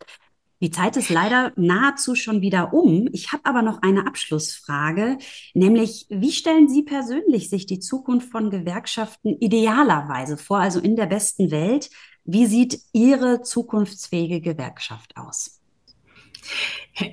Die 0.61 0.69
Zeit 0.69 0.95
ist 0.95 1.09
leider 1.09 1.51
nahezu 1.55 2.13
schon 2.13 2.41
wieder 2.41 2.71
um. 2.71 3.09
Ich 3.11 3.33
habe 3.33 3.45
aber 3.45 3.63
noch 3.63 3.81
eine 3.81 4.05
Abschlussfrage, 4.05 5.17
nämlich 5.55 6.05
wie 6.09 6.31
stellen 6.31 6.69
Sie 6.69 6.83
persönlich 6.83 7.49
sich 7.49 7.65
die 7.65 7.79
Zukunft 7.79 8.31
von 8.31 8.51
Gewerkschaften 8.51 9.35
idealerweise 9.39 10.37
vor, 10.37 10.59
also 10.59 10.79
in 10.79 10.95
der 10.95 11.07
besten 11.07 11.49
Welt? 11.49 11.89
Wie 12.23 12.45
sieht 12.45 12.79
Ihre 12.93 13.41
zukunftsfähige 13.41 14.39
Gewerkschaft 14.39 15.17
aus? 15.17 15.59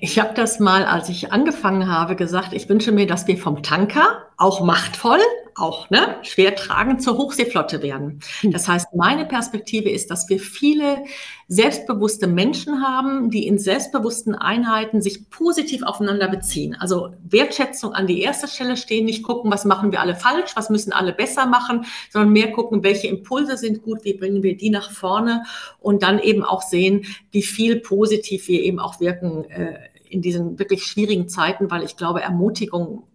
Ich 0.01 0.19
habe 0.19 0.35
das 0.35 0.61
mal, 0.61 0.85
als 0.85 1.09
ich 1.09 1.33
angefangen 1.33 1.89
habe, 1.89 2.17
gesagt, 2.17 2.53
ich 2.53 2.69
wünsche 2.69 2.93
mir, 2.93 3.07
dass 3.07 3.27
wir 3.27 3.39
vom 3.39 3.63
Tanker, 3.63 4.28
auch 4.39 4.65
machtvoll, 4.65 5.19
auch 5.57 5.91
ne, 5.91 6.17
schwer 6.23 6.55
tragend 6.55 7.03
zur 7.03 7.19
Hochseeflotte 7.19 7.83
werden. 7.83 8.21
Hm. 8.41 8.53
Das 8.53 8.69
heißt, 8.69 8.95
meine 8.95 9.27
Perspektive 9.27 9.91
ist, 9.91 10.13
dass 10.13 10.29
wir 10.29 10.39
viele 10.39 11.03
selbstbewusste 11.49 12.29
Menschen 12.29 12.81
haben, 12.81 13.31
die 13.31 13.49
in 13.49 13.59
selbstbewussten 13.59 14.37
Einheiten 14.37 15.03
sich 15.03 15.29
positiv 15.29 15.83
aufeinander 15.83 16.29
beziehen. 16.29 16.77
Also 16.79 17.09
Wertschätzung 17.29 17.95
an 17.95 18.07
die 18.07 18.23
erste 18.23 18.47
Stelle 18.47 18.77
stehen, 18.77 19.07
nicht 19.07 19.25
gucken, 19.25 19.51
was 19.51 19.65
machen 19.65 19.91
wir 19.91 20.01
alle 20.01 20.15
falsch, 20.15 20.53
was 20.55 20.71
müssen 20.71 20.93
alle 20.93 21.13
besser 21.13 21.47
machen, 21.47 21.85
sondern 22.11 22.33
mehr 22.33 22.53
gucken, 22.53 22.85
welche 22.85 23.09
Impulse 23.09 23.57
sind 23.57 23.83
gut, 23.83 24.05
wie 24.05 24.15
bringen 24.15 24.45
wir 24.45 24.57
die 24.57 24.71
nach 24.71 24.93
vorne 24.93 25.43
und 25.81 26.05
dann 26.05 26.21
eben 26.21 26.45
auch 26.45 26.63
sehen, 26.63 27.07
wie 27.33 27.43
viel 27.43 27.81
positiv 27.81 28.47
wir 28.47 28.63
eben 28.63 28.79
auch 28.79 29.01
wirken 29.01 29.45
äh, 29.51 29.81
in 30.09 30.23
diesen 30.23 30.61
wirklich 30.61 30.85
schwierigen 30.85 31.29
Zeiten, 31.29 31.73
weil 31.73 31.83
ich 31.83 31.97
glaube, 31.97 32.23
Ermutigung 32.23 33.08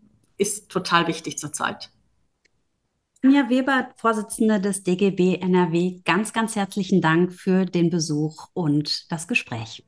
ist 0.43 0.69
total 0.69 1.08
wichtig 1.08 1.38
zurzeit. 1.38 1.89
Anja 3.23 3.49
Weber, 3.49 3.88
Vorsitzende 3.95 4.60
des 4.60 4.84
DGB 4.84 5.38
NRW, 5.38 6.01
ganz, 6.03 6.34
ganz 6.34 6.58
herzlichen 6.58 6.99
Dank 7.01 7.32
für 7.32 7.65
den 7.65 7.89
Besuch 7.89 8.49
und 8.53 9.10
das 9.10 9.29
Gespräch. 9.29 9.86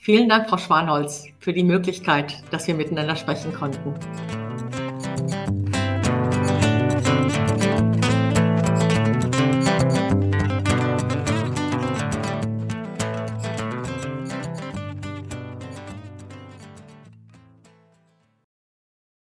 Vielen 0.00 0.30
Dank, 0.30 0.48
Frau 0.48 0.56
Schwanholz, 0.56 1.26
für 1.38 1.52
die 1.52 1.62
Möglichkeit, 1.62 2.42
dass 2.50 2.66
wir 2.66 2.74
miteinander 2.74 3.16
sprechen 3.16 3.52
konnten. 3.52 3.92